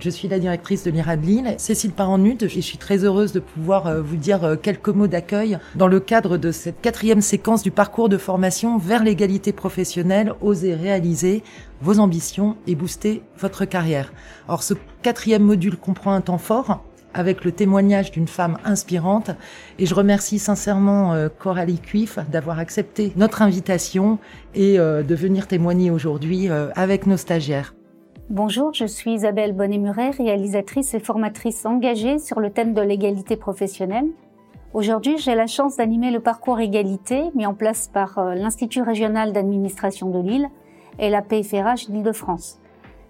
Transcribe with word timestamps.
Je 0.00 0.08
suis 0.08 0.28
la 0.28 0.38
directrice 0.38 0.82
de 0.84 0.90
l'IRA 0.90 1.18
de 1.18 1.26
Lille, 1.26 1.54
Cécile 1.58 1.92
Paranut, 1.92 2.42
et 2.42 2.48
je 2.48 2.60
suis 2.60 2.78
très 2.78 3.04
heureuse 3.04 3.32
de 3.32 3.40
pouvoir 3.40 3.86
euh, 3.86 4.00
vous 4.00 4.16
dire 4.16 4.42
euh, 4.44 4.56
quelques 4.56 4.88
mots 4.88 5.08
d'accueil 5.08 5.58
dans 5.74 5.88
le 5.88 6.00
cadre 6.00 6.38
de 6.38 6.52
cette 6.52 6.80
quatrième 6.80 7.20
séquence 7.20 7.62
du 7.62 7.70
parcours 7.70 8.08
de 8.08 8.16
formation 8.16 8.78
vers 8.78 9.04
l'égalité 9.04 9.52
professionnelle, 9.52 10.32
oser 10.40 10.74
réaliser 10.74 11.42
vos 11.82 11.98
ambitions 11.98 12.56
et 12.66 12.76
booster 12.76 13.22
votre 13.38 13.66
carrière. 13.66 14.10
Alors 14.48 14.62
ce 14.62 14.72
quatrième 15.02 15.42
module 15.42 15.76
comprend 15.76 16.14
un 16.14 16.22
temps 16.22 16.38
fort 16.38 16.82
avec 17.12 17.44
le 17.44 17.52
témoignage 17.52 18.10
d'une 18.10 18.28
femme 18.28 18.56
inspirante 18.64 19.32
et 19.78 19.84
je 19.84 19.94
remercie 19.94 20.38
sincèrement 20.38 21.12
euh, 21.12 21.28
Coralie 21.28 21.78
Cuif 21.78 22.18
d'avoir 22.30 22.58
accepté 22.58 23.12
notre 23.16 23.42
invitation 23.42 24.18
et 24.54 24.78
de 24.78 25.14
venir 25.14 25.46
témoigner 25.46 25.90
aujourd'hui 25.90 26.48
avec 26.74 27.06
nos 27.06 27.16
stagiaires. 27.16 27.74
Bonjour, 28.30 28.72
je 28.72 28.84
suis 28.84 29.14
Isabelle 29.14 29.54
Bonnet-Muret, 29.54 30.10
réalisatrice 30.10 30.94
et 30.94 31.00
formatrice 31.00 31.66
engagée 31.66 32.20
sur 32.20 32.38
le 32.38 32.50
thème 32.50 32.74
de 32.74 32.80
l'égalité 32.80 33.34
professionnelle. 33.34 34.06
Aujourd'hui, 34.72 35.18
j'ai 35.18 35.34
la 35.34 35.48
chance 35.48 35.76
d'animer 35.76 36.12
le 36.12 36.20
parcours 36.20 36.60
égalité 36.60 37.24
mis 37.34 37.44
en 37.44 37.54
place 37.54 37.88
par 37.88 38.18
euh, 38.18 38.36
l'Institut 38.36 38.82
régional 38.82 39.32
d'administration 39.32 40.10
de 40.10 40.20
Lille 40.20 40.48
et 41.00 41.10
la 41.10 41.22
PFRH 41.22 41.90
d'Île-de-France. 41.90 42.60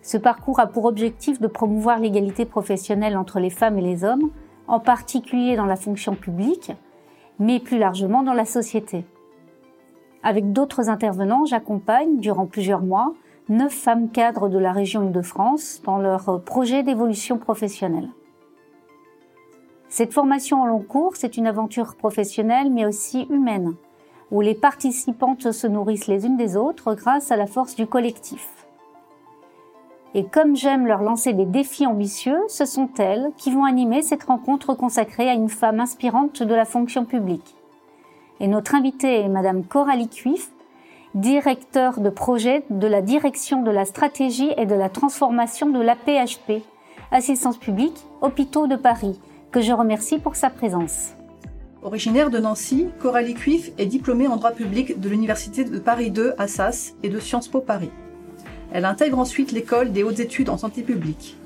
Ce 0.01 0.17
parcours 0.17 0.59
a 0.59 0.67
pour 0.67 0.87
objectif 0.87 1.39
de 1.39 1.49
promouvoir 1.49 1.99
l'égalité 1.99 2.47
professionnelle 2.47 3.19
entre 3.19 3.41
les 3.41 3.51
femmes 3.51 3.77
et 3.77 3.83
les 3.83 4.05
hommes, 4.05 4.31
en 4.69 4.81
particulier 4.81 5.55
dans 5.55 5.67
la 5.67 5.77
fonction 5.77 6.15
publique, 6.15 6.73
mais 7.39 7.61
plus 7.61 7.77
largement 7.77 8.23
dans 8.23 8.33
la 8.33 8.47
société. 8.47 9.05
Avec 10.23 10.55
d'autres 10.55 10.89
intervenants, 10.89 11.45
j'accompagne 11.45 12.21
durant 12.21 12.47
plusieurs 12.47 12.81
mois 12.81 13.13
neuf 13.51 13.75
femmes 13.75 14.11
cadres 14.11 14.49
de 14.49 14.59
la 14.59 14.73
région 14.73 15.03
Île-de-France 15.03 15.83
dans 15.85 15.99
leur 15.99 16.41
projet 16.45 16.85
d'évolution 16.85 17.37
professionnelle. 17.37 18.09
Cette 19.89 20.13
formation 20.13 20.63
en 20.63 20.67
long 20.67 20.83
cours, 20.83 21.17
c'est 21.17 21.37
une 21.37 21.49
aventure 21.49 21.97
professionnelle 21.97 22.71
mais 22.71 22.87
aussi 22.87 23.27
humaine, 23.29 23.75
où 24.31 24.41
les 24.41 24.55
participantes 24.55 25.51
se 25.51 25.67
nourrissent 25.67 26.07
les 26.07 26.27
unes 26.27 26.37
des 26.37 26.57
autres 26.57 26.95
grâce 26.95 27.33
à 27.33 27.37
la 27.37 27.49
force 27.49 27.75
du 27.75 27.89
collectif. 27.89 28.49
Et 30.15 30.25
comme 30.25 30.55
j'aime 30.55 30.87
leur 30.87 31.03
lancer 31.03 31.33
des 31.33 31.45
défis 31.45 31.87
ambitieux, 31.87 32.39
ce 32.47 32.65
sont 32.65 32.91
elles 32.99 33.33
qui 33.37 33.51
vont 33.51 33.65
animer 33.65 34.03
cette 34.03 34.25
rencontre 34.25 34.75
consacrée 34.75 35.29
à 35.29 35.35
une 35.35 35.49
femme 35.49 35.81
inspirante 35.81 36.43
de 36.45 36.55
la 36.55 36.65
fonction 36.65 37.05
publique. 37.05 37.57
Et 38.39 38.47
notre 38.47 38.77
invitée 38.77 39.21
est 39.21 39.29
Madame 39.29 39.65
Coralie 39.65 40.09
Cuif, 40.09 40.51
directeur 41.15 42.01
de 42.01 42.09
projet 42.09 42.63
de 42.71 42.87
la 42.87 43.03
direction 43.03 43.63
de 43.63 43.71
la 43.71 43.85
stratégie 43.85 44.53
et 44.57 44.67
de 44.67 44.75
la 44.75 44.89
transformation 44.89 45.69
de 45.69 45.81
l'APHP, 45.81 46.63
Assistance 47.11 47.59
publique, 47.59 48.07
Hôpitaux 48.21 48.69
de 48.69 48.77
Paris, 48.77 49.19
que 49.51 49.61
je 49.61 49.73
remercie 49.73 50.19
pour 50.19 50.37
sa 50.37 50.51
présence. 50.51 51.15
Originaire 51.83 52.31
de 52.31 52.39
Nancy, 52.39 52.87
Coralie 53.01 53.35
Cuif 53.35 53.73
est 53.79 53.87
diplômée 53.87 54.29
en 54.29 54.37
droit 54.37 54.53
public 54.53 55.01
de 55.01 55.09
l'Université 55.09 55.65
de 55.65 55.79
Paris 55.81 56.11
2 56.11 56.35
Assas 56.39 56.93
et 57.03 57.09
de 57.09 57.19
Sciences 57.19 57.49
Po 57.49 57.61
Paris. 57.61 57.91
Elle 58.73 58.85
intègre 58.85 59.19
ensuite 59.19 59.51
l'école 59.51 59.91
des 59.91 60.05
hautes 60.05 60.21
études 60.21 60.51
en 60.51 60.59
santé 60.59 60.83
publique. 60.83 61.37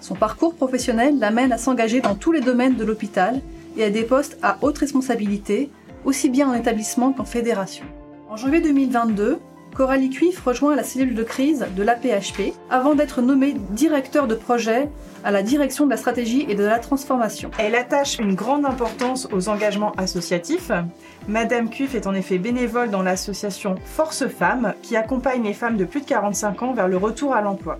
Son 0.00 0.14
parcours 0.14 0.54
professionnel 0.54 1.18
l'amène 1.18 1.52
à 1.52 1.58
s'engager 1.58 2.00
dans 2.00 2.14
tous 2.14 2.32
les 2.32 2.40
domaines 2.40 2.76
de 2.76 2.84
l'hôpital 2.84 3.42
et 3.76 3.84
à 3.84 3.90
des 3.90 4.04
postes 4.04 4.38
à 4.42 4.56
haute 4.62 4.78
responsabilité, 4.78 5.68
aussi 6.06 6.30
bien 6.30 6.48
en 6.48 6.54
établissement 6.54 7.12
qu'en 7.12 7.24
fédération. 7.24 7.84
En 8.28 8.36
janvier 8.36 8.60
2022, 8.60 9.38
Coralie 9.76 10.10
Cuif 10.10 10.44
rejoint 10.44 10.74
la 10.74 10.82
cellule 10.82 11.14
de 11.14 11.22
crise 11.22 11.64
de 11.76 11.82
l'APHP 11.84 12.54
avant 12.70 12.96
d'être 12.96 13.22
nommée 13.22 13.54
directeur 13.70 14.26
de 14.26 14.34
projet 14.34 14.88
à 15.22 15.30
la 15.30 15.44
direction 15.44 15.84
de 15.84 15.90
la 15.90 15.96
stratégie 15.96 16.44
et 16.48 16.56
de 16.56 16.64
la 16.64 16.80
transformation. 16.80 17.52
Elle 17.56 17.76
attache 17.76 18.18
une 18.18 18.34
grande 18.34 18.66
importance 18.66 19.28
aux 19.32 19.48
engagements 19.48 19.92
associatifs. 19.92 20.72
Madame 21.28 21.70
Cuif 21.70 21.94
est 21.94 22.08
en 22.08 22.14
effet 22.14 22.38
bénévole 22.38 22.90
dans 22.90 23.02
l'association 23.02 23.76
Force 23.84 24.26
Femmes 24.26 24.74
qui 24.82 24.96
accompagne 24.96 25.44
les 25.44 25.54
femmes 25.54 25.76
de 25.76 25.84
plus 25.84 26.00
de 26.00 26.06
45 26.06 26.62
ans 26.62 26.72
vers 26.72 26.88
le 26.88 26.96
retour 26.96 27.32
à 27.32 27.42
l'emploi. 27.42 27.78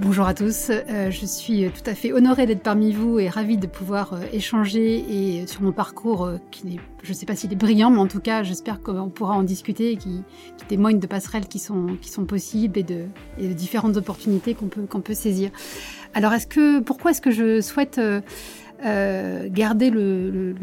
Bonjour 0.00 0.26
à 0.26 0.34
tous, 0.34 0.70
euh, 0.70 1.12
je 1.12 1.24
suis 1.24 1.70
tout 1.70 1.88
à 1.88 1.94
fait 1.94 2.12
honorée 2.12 2.46
d'être 2.46 2.64
parmi 2.64 2.90
vous 2.90 3.20
et 3.20 3.28
ravie 3.28 3.58
de 3.58 3.68
pouvoir 3.68 4.14
euh, 4.14 4.22
échanger 4.32 4.96
et 5.08 5.46
sur 5.46 5.62
mon 5.62 5.70
parcours 5.70 6.24
euh, 6.24 6.38
qui 6.50 6.80
je 7.04 7.10
ne 7.10 7.14
sais 7.14 7.26
pas 7.26 7.36
s'il 7.36 7.52
est 7.52 7.56
brillant, 7.56 7.90
mais 7.90 8.00
en 8.00 8.08
tout 8.08 8.18
cas 8.18 8.42
j'espère 8.42 8.80
qu'on 8.82 9.08
pourra 9.08 9.34
en 9.34 9.44
discuter 9.44 9.92
et 9.92 9.96
qui, 9.96 10.24
qui 10.58 10.64
témoigne 10.66 10.98
de 10.98 11.06
passerelles 11.06 11.46
qui 11.46 11.60
sont, 11.60 11.96
qui 12.02 12.10
sont 12.10 12.24
possibles 12.24 12.76
et 12.76 12.82
de, 12.82 13.04
et 13.38 13.46
de 13.46 13.52
différentes 13.52 13.96
opportunités 13.96 14.54
qu'on 14.54 14.66
peut, 14.66 14.82
qu'on 14.82 15.00
peut 15.00 15.14
saisir. 15.14 15.50
Alors 16.12 16.32
est-ce 16.32 16.48
que, 16.48 16.80
pourquoi 16.80 17.12
est-ce 17.12 17.22
que 17.22 17.30
je 17.30 17.60
souhaite 17.60 18.00
euh, 18.84 19.48
garder 19.50 19.88
le, 19.88 20.54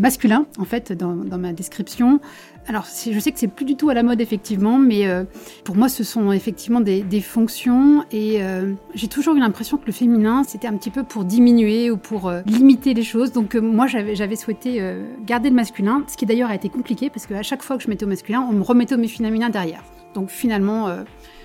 masculin 0.00 0.46
en 0.58 0.64
fait 0.64 0.92
dans, 0.92 1.14
ma 1.38 1.52
description. 1.52 2.20
Alors 2.66 2.84
je 2.84 3.18
sais 3.18 3.32
que 3.32 3.38
c'est 3.38 3.48
plus 3.48 3.64
du 3.64 3.76
tout 3.76 3.90
à 3.90 3.94
la 3.94 4.02
mode 4.02 4.20
effectivement, 4.20 4.78
mais 4.78 5.06
euh, 5.06 5.24
pour 5.64 5.76
moi 5.76 5.88
ce 5.88 6.04
sont 6.04 6.32
effectivement 6.32 6.80
des, 6.80 7.20
fonctions 7.20 8.04
et 8.12 8.42
euh, 8.42 8.72
j'ai 8.94 9.08
toujours 9.08 9.34
eu 9.34 9.40
l'impression 9.40 9.76
que 9.76 9.86
le 9.86 9.92
féminin 9.92 10.44
c'était 10.44 10.68
un 10.68 10.76
petit 10.76 10.90
peu 10.90 11.02
pour 11.04 11.24
diminuer 11.24 11.90
ou 11.90 11.96
pour 11.96 12.30
limiter 12.46 12.94
les 12.94 13.02
choses. 13.02 13.32
Donc 13.32 13.54
moi 13.54 13.86
j'avais 13.86 14.36
souhaité 14.36 14.82
garder 15.26 15.50
le 15.50 15.56
masculin, 15.56 16.04
ce 16.08 16.16
qui 16.16 16.26
d'ailleurs 16.26 16.50
a 16.50 16.54
été 16.54 16.68
compliqué 16.68 17.10
parce 17.10 17.26
qu'à 17.26 17.42
chaque 17.42 17.62
fois 17.62 17.76
que 17.76 17.82
je 17.82 17.88
mettais 17.88 18.04
au 18.04 18.08
masculin, 18.08 18.46
on 18.48 18.52
me 18.52 18.62
remettait 18.62 18.94
au 18.94 19.08
féminin 19.08 19.48
derrière. 19.48 19.82
Donc 20.14 20.30
finalement, 20.30 20.88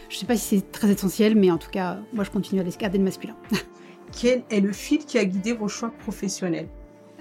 je 0.10 0.18
sais 0.18 0.25
pas 0.25 0.38
si 0.38 0.58
c'est 0.58 0.72
très 0.72 0.90
essentiel, 0.92 1.36
mais 1.36 1.52
en 1.52 1.58
tout 1.58 1.72
cas 1.72 2.00
moi 2.14 2.24
je 2.24 2.31
continue 2.31 2.62
à 2.62 2.64
garder 2.64 2.98
le 2.98 3.04
masculin. 3.04 3.36
quel 4.19 4.44
est 4.50 4.59
le 4.59 4.72
fil 4.72 5.00
qui 5.00 5.18
a 5.18 5.25
guidé 5.25 5.53
vos 5.53 5.68
choix 5.68 5.91
professionnels 6.00 6.68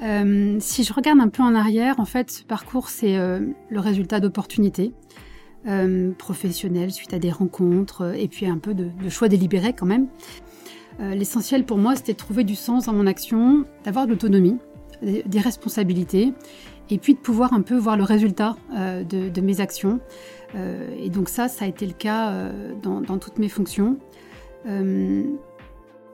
euh, 0.03 0.57
Si 0.61 0.85
je 0.85 0.93
regarde 0.93 1.21
un 1.21 1.29
peu 1.29 1.43
en 1.43 1.55
arrière, 1.55 1.99
en 1.99 2.05
fait, 2.05 2.31
ce 2.31 2.45
parcours, 2.45 2.89
c'est 2.89 3.17
euh, 3.17 3.41
le 3.71 3.81
résultat 3.81 4.21
d'opportunités 4.21 4.93
euh, 5.67 6.13
professionnelles 6.13 6.91
suite 6.91 7.15
à 7.15 7.19
des 7.19 7.31
rencontres 7.31 8.15
et 8.17 8.29
puis 8.29 8.47
un 8.47 8.59
peu 8.59 8.75
de, 8.75 8.91
choix 9.09 9.29
délibérés 9.29 9.73
quand 9.73 9.87
même. 9.87 10.09
L'essentiel 10.99 11.65
pour 11.65 11.79
moi, 11.79 11.97
c'était 11.97 12.13
de 12.13 12.19
trouver 12.19 12.45
du 12.45 12.55
sens 12.55 12.85
dans 12.85 12.93
mon 12.93 13.07
action, 13.07 13.65
d'avoir 13.83 14.07
de 14.07 14.11
l'autonomie, 14.11 14.59
des, 15.01 15.41
responsabilités 15.41 16.33
et 16.91 16.99
puis 16.99 17.15
de 17.15 17.19
pouvoir 17.19 17.55
un 17.55 17.63
peu 17.63 17.77
voir 17.77 17.97
le 17.97 18.05
résultat 18.05 18.57
de, 18.71 19.41
mes 19.41 19.61
actions. 19.61 20.01
et 20.55 21.09
donc 21.09 21.31
ça, 21.31 21.49
ça 21.49 21.65
a 21.65 21.69
été 21.69 21.87
le 21.87 21.95
cas 21.95 22.53
dans, 22.83 23.19
toutes 23.19 23.39
mes 23.39 23.49
fonctions. 23.49 23.97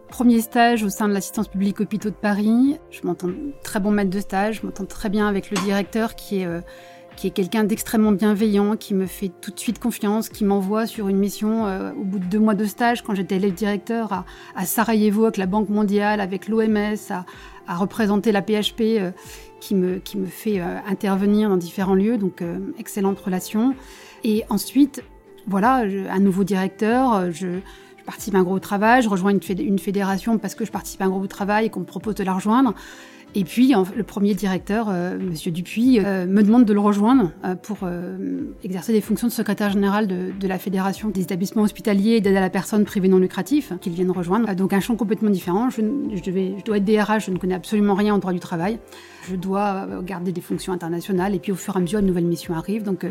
Premier 0.09 0.41
stage 0.41 0.83
au 0.83 0.89
sein 0.89 1.07
de 1.07 1.13
l'assistance 1.13 1.49
publique 1.49 1.81
hôpitaux 1.81 2.09
de 2.09 2.15
Paris. 2.15 2.79
Je 2.91 3.07
m'entends 3.07 3.29
très 3.63 3.79
bon 3.79 3.91
maître 3.91 4.11
de 4.11 4.21
stage, 4.21 4.61
je 4.61 4.67
m'entends 4.67 4.87
très 4.87 5.11
bien 5.11 5.29
avec 5.29 5.51
le 5.51 5.59
directeur 5.59 6.15
qui 6.15 6.41
est, 6.41 6.47
euh, 6.47 6.61
qui 7.17 7.27
est 7.27 7.31
quelqu'un 7.31 7.65
d'extrêmement 7.65 8.13
bienveillant, 8.13 8.77
qui 8.77 8.95
me 8.95 9.07
fait 9.07 9.31
tout 9.41 9.51
de 9.51 9.59
suite 9.59 9.79
confiance, 9.79 10.31
qui 10.31 10.45
m'envoie 10.45 10.87
sur 10.87 11.09
une 11.09 11.19
mission 11.19 11.67
euh, 11.67 11.93
au 11.93 12.05
bout 12.05 12.19
de 12.19 12.25
deux 12.25 12.39
mois 12.39 12.55
de 12.55 12.65
stage 12.65 13.03
quand 13.03 13.15
j'étais 13.15 13.39
le 13.39 13.51
directeur 13.51 14.25
à, 14.57 14.65
Sarajevo 14.65 15.25
avec 15.25 15.37
la 15.37 15.47
Banque 15.47 15.69
mondiale, 15.69 16.21
avec 16.21 16.49
l'OMS, 16.49 16.97
à, 17.11 17.77
représenter 17.77 18.33
la 18.33 18.41
PHP, 18.41 18.81
euh, 18.81 19.11
qui, 19.61 19.75
me, 19.75 19.99
qui 19.99 20.17
me 20.17 20.27
fait 20.27 20.61
intervenir 20.61 21.51
dans 21.51 21.57
différents 21.57 21.95
lieux. 21.95 22.17
Donc 22.17 22.43
excellente 22.79 23.19
relation. 23.19 23.75
Et 24.23 24.45
ensuite, 24.49 25.03
voilà, 25.49 25.83
un 26.11 26.21
nouveau 26.21 26.45
directeur. 26.45 27.33
Je 27.33 27.59
participe 28.09 28.35
à 28.35 28.39
un 28.39 28.43
groupe 28.43 28.57
de 28.57 28.63
travail, 28.63 29.03
je 29.03 29.09
rejoins 29.11 29.33
une, 29.33 29.79
fédération 29.79 30.39
parce 30.39 30.55
que 30.55 30.65
je 30.65 30.73
participe 30.73 31.03
à 31.03 31.05
un 31.05 31.11
groupe 31.11 31.25
de 31.25 31.29
travail 31.29 31.67
et 31.67 31.69
qu'on 31.69 31.81
me 31.81 31.85
propose 31.85 32.15
de 32.15 32.25
la 32.25 32.33
rejoindre. 32.33 32.73
Et 33.35 33.45
puis, 33.45 33.75
le 33.95 34.03
premier 34.03 34.33
directeur, 34.33 34.87
euh, 34.89 35.19
Monsieur 35.19 35.51
Dupuis, 35.51 36.01
euh, 36.01 36.27
me 36.27 36.43
demande 36.43 36.65
de 36.65 36.73
le 36.73 36.81
rejoindre 36.81 37.33
euh, 37.45 37.55
pour 37.55 37.81
euh, 37.83 38.47
exercer 38.65 38.95
des 38.95 39.03
fonctions 39.03 39.27
de 39.27 39.33
secrétaire 39.33 39.69
général 39.69 40.07
de, 40.07 40.33
de 40.41 40.49
la 40.49 40.59
Fédération 40.59 41.11
des 41.11 41.21
établissements 41.21 41.65
hospitaliers 41.65 42.13
et 42.13 42.21
d'aide 42.23 42.37
à 42.37 42.41
la 42.41 42.49
personne 42.49 42.87
privée 42.87 43.09
non 43.09 43.19
lucratif, 43.19 43.75
qu'il 43.83 43.93
vient 43.93 44.07
de 44.07 44.13
rejoindre. 44.13 44.55
donc, 44.55 44.73
un 44.73 44.81
champ 44.81 44.97
complètement 44.97 45.29
différent. 45.29 45.69
Je, 45.69 45.83
je, 46.15 46.23
je 46.25 46.65
dois 46.65 46.79
être 46.79 46.87
DRH, 46.87 47.27
je 47.27 47.31
ne 47.31 47.37
connais 47.37 47.55
absolument 47.55 47.95
rien 47.95 48.15
en 48.15 48.19
droit 48.19 48.33
du 48.33 48.41
travail. 48.41 48.79
Je 49.29 49.37
dois 49.37 49.87
garder 50.07 50.33
des 50.33 50.41
fonctions 50.41 50.73
internationales 50.73 51.35
et 51.35 51.39
puis, 51.39 51.53
au 51.53 51.57
fur 51.57 51.75
et 51.77 51.79
à 51.79 51.81
mesure, 51.83 51.99
une 51.99 52.07
nouvelle 52.07 52.25
mission 52.25 52.55
arrive. 52.55 52.83
Donc, 52.83 53.05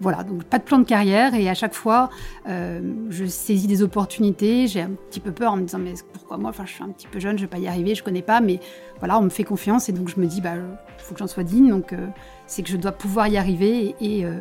voilà, 0.00 0.24
donc 0.24 0.44
pas 0.44 0.58
de 0.58 0.64
plan 0.64 0.78
de 0.78 0.84
carrière 0.84 1.34
et 1.34 1.48
à 1.48 1.54
chaque 1.54 1.74
fois, 1.74 2.08
euh, 2.48 2.80
je 3.10 3.26
saisis 3.26 3.66
des 3.66 3.82
opportunités. 3.82 4.66
J'ai 4.66 4.80
un 4.80 4.92
petit 5.10 5.20
peu 5.20 5.30
peur 5.30 5.52
en 5.52 5.56
me 5.56 5.62
disant 5.62 5.78
mais 5.78 5.92
pourquoi 6.12 6.38
moi? 6.38 6.50
Enfin, 6.50 6.64
je 6.66 6.72
suis 6.72 6.82
un 6.82 6.88
petit 6.88 7.06
peu 7.06 7.20
jeune, 7.20 7.36
je 7.36 7.42
vais 7.42 7.48
pas 7.48 7.58
y 7.58 7.68
arriver, 7.68 7.94
je 7.94 8.02
connais 8.02 8.22
pas, 8.22 8.40
mais 8.40 8.60
voilà, 8.98 9.18
on 9.18 9.22
me 9.22 9.28
fait 9.28 9.44
confiance 9.44 9.88
et 9.90 9.92
donc 9.92 10.08
je 10.08 10.18
me 10.18 10.26
dis 10.26 10.40
bah 10.40 10.54
faut 10.98 11.14
que 11.14 11.18
j'en 11.18 11.26
sois 11.26 11.44
digne. 11.44 11.68
Donc 11.68 11.92
euh, 11.92 12.06
c'est 12.46 12.62
que 12.62 12.70
je 12.70 12.78
dois 12.78 12.92
pouvoir 12.92 13.28
y 13.28 13.36
arriver 13.36 13.94
et, 14.00 14.24
euh, 14.24 14.40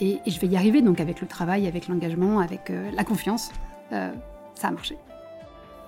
et, 0.00 0.18
je 0.26 0.40
vais 0.40 0.46
y 0.46 0.56
arriver. 0.56 0.80
Donc 0.80 0.98
avec 0.98 1.20
le 1.20 1.26
travail, 1.26 1.66
avec 1.66 1.88
l'engagement, 1.88 2.40
avec 2.40 2.72
la 2.94 3.04
confiance, 3.04 3.50
ça 3.90 4.68
a 4.68 4.70
marché. 4.70 4.96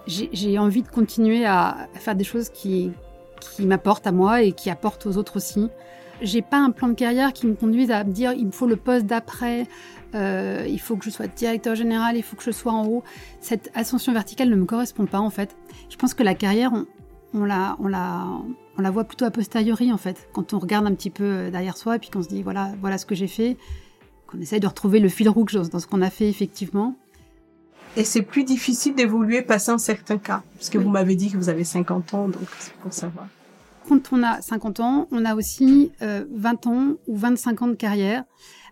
J'ai 0.07 0.59
envie 0.59 0.83
de 0.83 0.89
continuer 0.89 1.47
à, 1.47 1.77
à, 1.95 1.99
faire 1.99 2.15
des 2.15 2.25
choses 2.25 2.51
qui 2.51 2.93
qui 3.41 3.67
m'apportent 3.67 4.07
à 4.07 4.13
moi 4.13 4.43
et 4.43 4.53
qui 4.53 4.69
apportent 4.69 5.07
aux 5.07 5.17
autres 5.17 5.37
aussi. 5.37 5.71
J'ai 6.23 6.43
pas 6.43 6.59
un 6.59 6.71
plan 6.71 6.89
de 6.89 6.95
carrière 6.95 7.33
qui 7.33 7.47
me 7.47 7.55
conduise 7.55 7.91
à 7.91 8.05
me 8.05 8.13
dire 8.13 8.33
il 8.33 8.47
me 8.47 8.51
faut 8.51 8.67
le 8.67 8.77
poste 8.77 9.07
d'après, 9.07 9.67
euh, 10.15 10.65
il 10.69 10.81
faut 10.81 10.97
que 10.97 11.05
je 11.05 11.11
sois 11.11 11.27
directeur 11.27 11.75
général, 11.75 12.17
il 12.17 12.23
faut 12.23 12.37
que 12.37 12.43
je 12.43 12.51
sois 12.51 12.73
en 12.73 12.87
haut. 12.87 13.03
Cette 13.41 13.71
ascension 13.75 14.13
verticale 14.13 14.49
ne 14.49 14.57
me 14.57 14.65
correspond 14.65 15.07
pas 15.07 15.21
en 15.21 15.31
fait. 15.31 15.57
Je 15.91 15.97
pense 15.97 16.15
que 16.15 16.23
la 16.23 16.35
carrière, 16.35 16.73
on, 16.73 16.87
on 17.35 17.45
la, 17.45 17.77
on 17.81 17.89
la, 17.89 18.27
on 18.77 18.83
la 18.83 18.91
voit 18.91 19.05
plutôt 19.05 19.25
a 19.25 19.31
posteriori 19.31 19.93
en 19.93 19.99
fait, 19.99 20.29
quand 20.33 20.55
on 20.55 20.59
regarde 20.59 20.87
un 20.87 20.95
petit 20.95 21.11
peu 21.11 21.25
euh, 21.25 21.51
derrière 21.51 21.77
soi 21.77 21.97
et 21.97 21.99
puis 21.99 22.11
qu'on 22.11 22.23
se 22.23 22.29
dit 22.29 22.43
voilà, 22.43 22.73
voilà 22.81 22.99
ce 22.99 23.07
que 23.07 23.15
j'ai 23.15 23.29
fait, 23.29 23.57
qu'on 24.27 24.41
essaye 24.41 24.61
de 24.61 24.67
retrouver 24.67 25.01
le 25.01 25.09
fil 25.09 25.29
rouge 25.29 25.53
dans 25.53 25.79
ce 25.79 25.87
qu'on 25.87 26.03
a 26.03 26.11
fait 26.11 26.29
effectivement. 26.29 26.97
Et 27.97 28.05
c'est 28.05 28.23
plus 28.23 28.45
difficile 28.45 28.95
d'évoluer 28.95 29.43
passé 29.43 29.71
un 29.71 29.79
certain 29.79 30.19
cas, 30.19 30.43
parce 30.55 30.71
que 30.71 30.79
vous 30.79 30.91
m'avez 30.91 31.17
dit 31.17 31.31
que 31.31 31.37
vous 31.37 31.49
avez 31.49 31.65
50 31.65 32.15
ans, 32.15 32.29
donc 32.29 32.47
c'est 32.59 32.73
pour 32.75 32.93
savoir. 32.93 33.27
Quand 33.89 34.13
on 34.13 34.23
a 34.23 34.43
50 34.43 34.81
ans, 34.81 35.09
on 35.13 35.25
a 35.25 35.35
aussi 35.35 35.93
euh, 36.03 36.27
20 36.31 36.67
ans 36.67 36.87
ou 37.07 37.17
25 37.17 37.63
ans 37.63 37.69
de 37.69 37.75
carrière, 37.75 38.25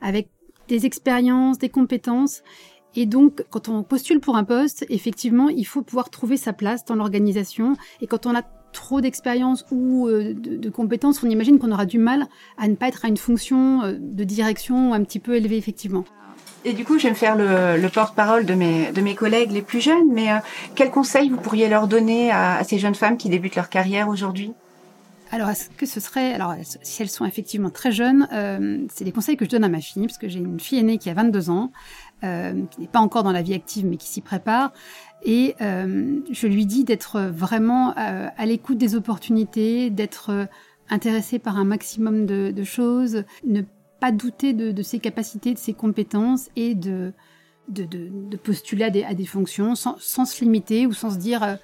avec 0.03 0.29
des 0.69 0.85
expériences, 0.85 1.59
des 1.59 1.71
compétences. 1.71 2.43
Et 2.95 3.07
donc, 3.07 3.43
quand 3.49 3.71
on 3.71 3.83
postule 3.83 4.21
pour 4.21 4.37
un 4.37 4.45
poste, 4.45 4.85
effectivement, 4.91 5.49
il 5.49 5.67
faut 5.67 5.81
pouvoir 5.81 6.11
trouver 6.11 6.37
sa 6.37 6.53
place 6.53 6.85
dans 6.85 6.97
l'organisation. 6.97 7.77
Et 8.03 8.07
quand 8.07 8.27
on 8.27 8.35
a 8.35 8.43
trop 8.73 9.01
d'expérience 9.01 9.65
ou 9.71 10.07
euh, 10.07 10.35
de, 10.35 10.69
compétences, 10.69 11.23
on 11.23 11.31
imagine 11.31 11.59
qu'on 11.59 11.73
aura 11.73 11.87
du 11.87 11.99
mal 11.99 12.27
à 12.59 12.69
ne 12.69 12.75
pas 12.75 12.89
être 12.89 13.07
à 13.07 13.09
une 13.09 13.17
fonction 13.17 13.85
euh, 13.85 13.97
de 13.99 14.25
direction 14.25 14.93
un 14.93 15.03
petit 15.03 15.19
peu 15.19 15.35
élevée, 15.37 15.57
effectivement. 15.57 16.05
Et 16.67 16.75
du 16.75 16.85
coup, 16.85 16.99
je 16.99 17.05
vais 17.05 17.11
me 17.11 17.15
faire 17.15 17.37
le, 17.37 17.81
le 17.81 17.89
porte-parole 17.89 18.45
de 18.45 18.53
mes, 18.53 18.93
de 18.93 19.01
mes 19.01 19.15
collègues 19.15 19.53
les 19.53 19.63
plus 19.63 19.81
jeunes, 19.81 20.13
mais 20.13 20.31
euh, 20.31 20.37
quels 20.75 20.91
conseils 20.91 21.31
vous 21.31 21.39
pourriez 21.39 21.69
leur 21.69 21.89
donner 21.89 22.31
à 22.33 22.63
ces 22.65 22.79
jeunes 22.79 22.95
femmes 22.95 23.17
qui 23.17 23.31
débutent 23.31 23.57
leur 23.57 23.71
carrière 23.71 24.09
aujourd'hui? 24.09 24.53
Alors, 25.37 25.51
est-ce 25.51 25.69
que 25.69 25.85
ce 25.85 26.01
serait, 26.01 26.33
alors 26.33 26.55
si 26.65 27.03
elles 27.03 27.11
sont 27.11 27.27
effectivement 27.27 27.69
très 27.69 27.93
jeunes, 27.93 28.27
euh, 28.33 28.87
c'est 28.91 29.05
des 29.05 29.13
conseils 29.13 29.37
que 29.37 29.45
je 29.45 29.51
donne 29.51 29.65
à 29.65 29.69
ma 29.69 29.83
fille, 29.83 30.07
parce 30.07 30.17
que 30.17 30.29
j'ai 30.29 30.39
une 30.39 30.59
fille 30.59 30.79
aînée 30.79 30.97
qui 30.97 31.11
a 31.11 31.15
22 31.15 31.51
ans, 31.51 31.73
euh, 32.25 32.63
qui 32.71 32.81
n'est 32.81 32.87
pas 32.87 33.01
encore 33.01 33.23
dans 33.23 33.33
la 33.33 33.43
vie 33.43 33.53
active, 33.53 33.85
mais 33.85 33.99
qui 33.99 34.09
s'y 34.09 34.23
prépare, 34.23 34.73
et 35.23 35.55
euh, 35.61 36.21
je 36.31 36.47
lui 36.47 36.65
dis 36.65 36.85
d'être 36.85 37.21
vraiment 37.21 37.93
à 37.95 38.47
l'écoute 38.47 38.79
des 38.79 38.95
opportunités, 38.95 39.91
d'être 39.91 40.49
intéressée 40.89 41.39
par 41.39 41.59
un 41.59 41.65
maximum 41.65 42.25
de, 42.25 42.51
de, 42.51 42.65
choses, 42.65 43.25
ne 43.45 43.61
pas 44.01 44.13
douter 44.13 44.55
de, 44.55 44.83
ses 44.83 45.01
capacités, 45.01 45.53
de 45.53 45.59
ses 45.59 45.75
compétences, 45.75 46.49
et 46.57 46.75
de 46.75 47.13
postuler 48.43 48.85
à 48.85 48.91
des, 48.91 49.05
à 49.05 49.13
des 49.13 49.27
fonctions 49.27 49.75
sans, 49.75 49.97
sans, 49.99 50.25
se 50.25 50.43
limiter 50.43 50.87
ou 50.87 50.95
sans 50.95 51.11
se 51.11 51.19
dire 51.19 51.59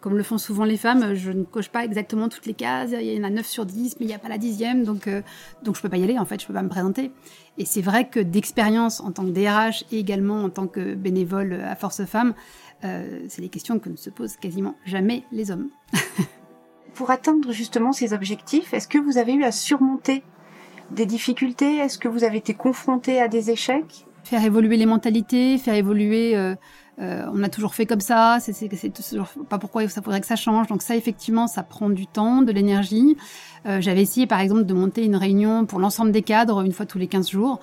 comme 0.00 0.16
le 0.16 0.22
font 0.22 0.38
souvent 0.38 0.64
les 0.64 0.76
femmes, 0.76 1.14
je 1.14 1.30
ne 1.30 1.44
coche 1.44 1.68
pas 1.68 1.84
exactement 1.84 2.28
toutes 2.28 2.46
les 2.46 2.54
cases. 2.54 2.90
Il 2.92 3.02
y 3.02 3.20
en 3.20 3.24
a 3.24 3.30
9 3.30 3.46
sur 3.46 3.66
10, 3.66 3.96
mais 3.98 4.06
il 4.06 4.08
n'y 4.08 4.14
a 4.14 4.18
pas 4.18 4.28
la 4.28 4.38
dixième, 4.38 4.84
donc, 4.84 5.06
euh, 5.06 5.22
donc 5.62 5.76
je 5.76 5.82
peux 5.82 5.88
pas 5.88 5.98
y 5.98 6.04
aller, 6.04 6.18
en 6.18 6.24
fait, 6.24 6.40
je 6.40 6.46
peux 6.46 6.54
pas 6.54 6.62
me 6.62 6.68
présenter. 6.68 7.12
Et 7.58 7.64
c'est 7.64 7.82
vrai 7.82 8.08
que 8.08 8.20
d'expérience 8.20 9.00
en 9.00 9.12
tant 9.12 9.24
que 9.24 9.30
DRH 9.30 9.84
et 9.92 9.98
également 9.98 10.42
en 10.42 10.50
tant 10.50 10.66
que 10.66 10.94
bénévole 10.94 11.52
à 11.52 11.76
Force 11.76 12.04
Femmes, 12.04 12.34
euh, 12.84 13.20
c'est 13.28 13.42
des 13.42 13.50
questions 13.50 13.78
que 13.78 13.90
ne 13.90 13.96
se 13.96 14.08
posent 14.08 14.36
quasiment 14.36 14.74
jamais 14.86 15.24
les 15.32 15.50
hommes. 15.50 15.68
Pour 16.94 17.10
atteindre 17.10 17.52
justement 17.52 17.92
ces 17.92 18.14
objectifs, 18.14 18.72
est-ce 18.72 18.88
que 18.88 18.98
vous 18.98 19.18
avez 19.18 19.34
eu 19.34 19.44
à 19.44 19.52
surmonter 19.52 20.22
des 20.90 21.06
difficultés? 21.06 21.76
Est-ce 21.76 21.98
que 21.98 22.08
vous 22.08 22.24
avez 22.24 22.38
été 22.38 22.54
confronté 22.54 23.20
à 23.20 23.28
des 23.28 23.50
échecs? 23.50 24.06
Faire 24.24 24.44
évoluer 24.44 24.78
les 24.78 24.86
mentalités, 24.86 25.58
faire 25.58 25.74
évoluer... 25.74 26.36
Euh, 26.36 26.54
euh, 27.00 27.24
on 27.32 27.42
a 27.42 27.48
toujours 27.48 27.74
fait 27.74 27.86
comme 27.86 28.00
ça, 28.00 28.38
c'est 28.40 28.92
toujours 28.92 29.28
pas 29.48 29.58
pourquoi 29.58 29.88
ça 29.88 30.02
faudrait 30.02 30.20
que 30.20 30.26
ça 30.26 30.36
change. 30.36 30.66
Donc 30.66 30.82
ça, 30.82 30.96
effectivement, 30.96 31.46
ça 31.46 31.62
prend 31.62 31.88
du 31.88 32.06
temps, 32.06 32.42
de 32.42 32.52
l'énergie. 32.52 33.16
Euh, 33.66 33.80
J'avais 33.80 34.02
essayé, 34.02 34.26
par 34.26 34.40
exemple, 34.40 34.64
de 34.64 34.74
monter 34.74 35.04
une 35.04 35.16
réunion 35.16 35.64
pour 35.64 35.78
l'ensemble 35.78 36.12
des 36.12 36.22
cadres 36.22 36.62
une 36.62 36.72
fois 36.72 36.86
tous 36.86 36.98
les 36.98 37.06
15 37.06 37.30
jours. 37.30 37.60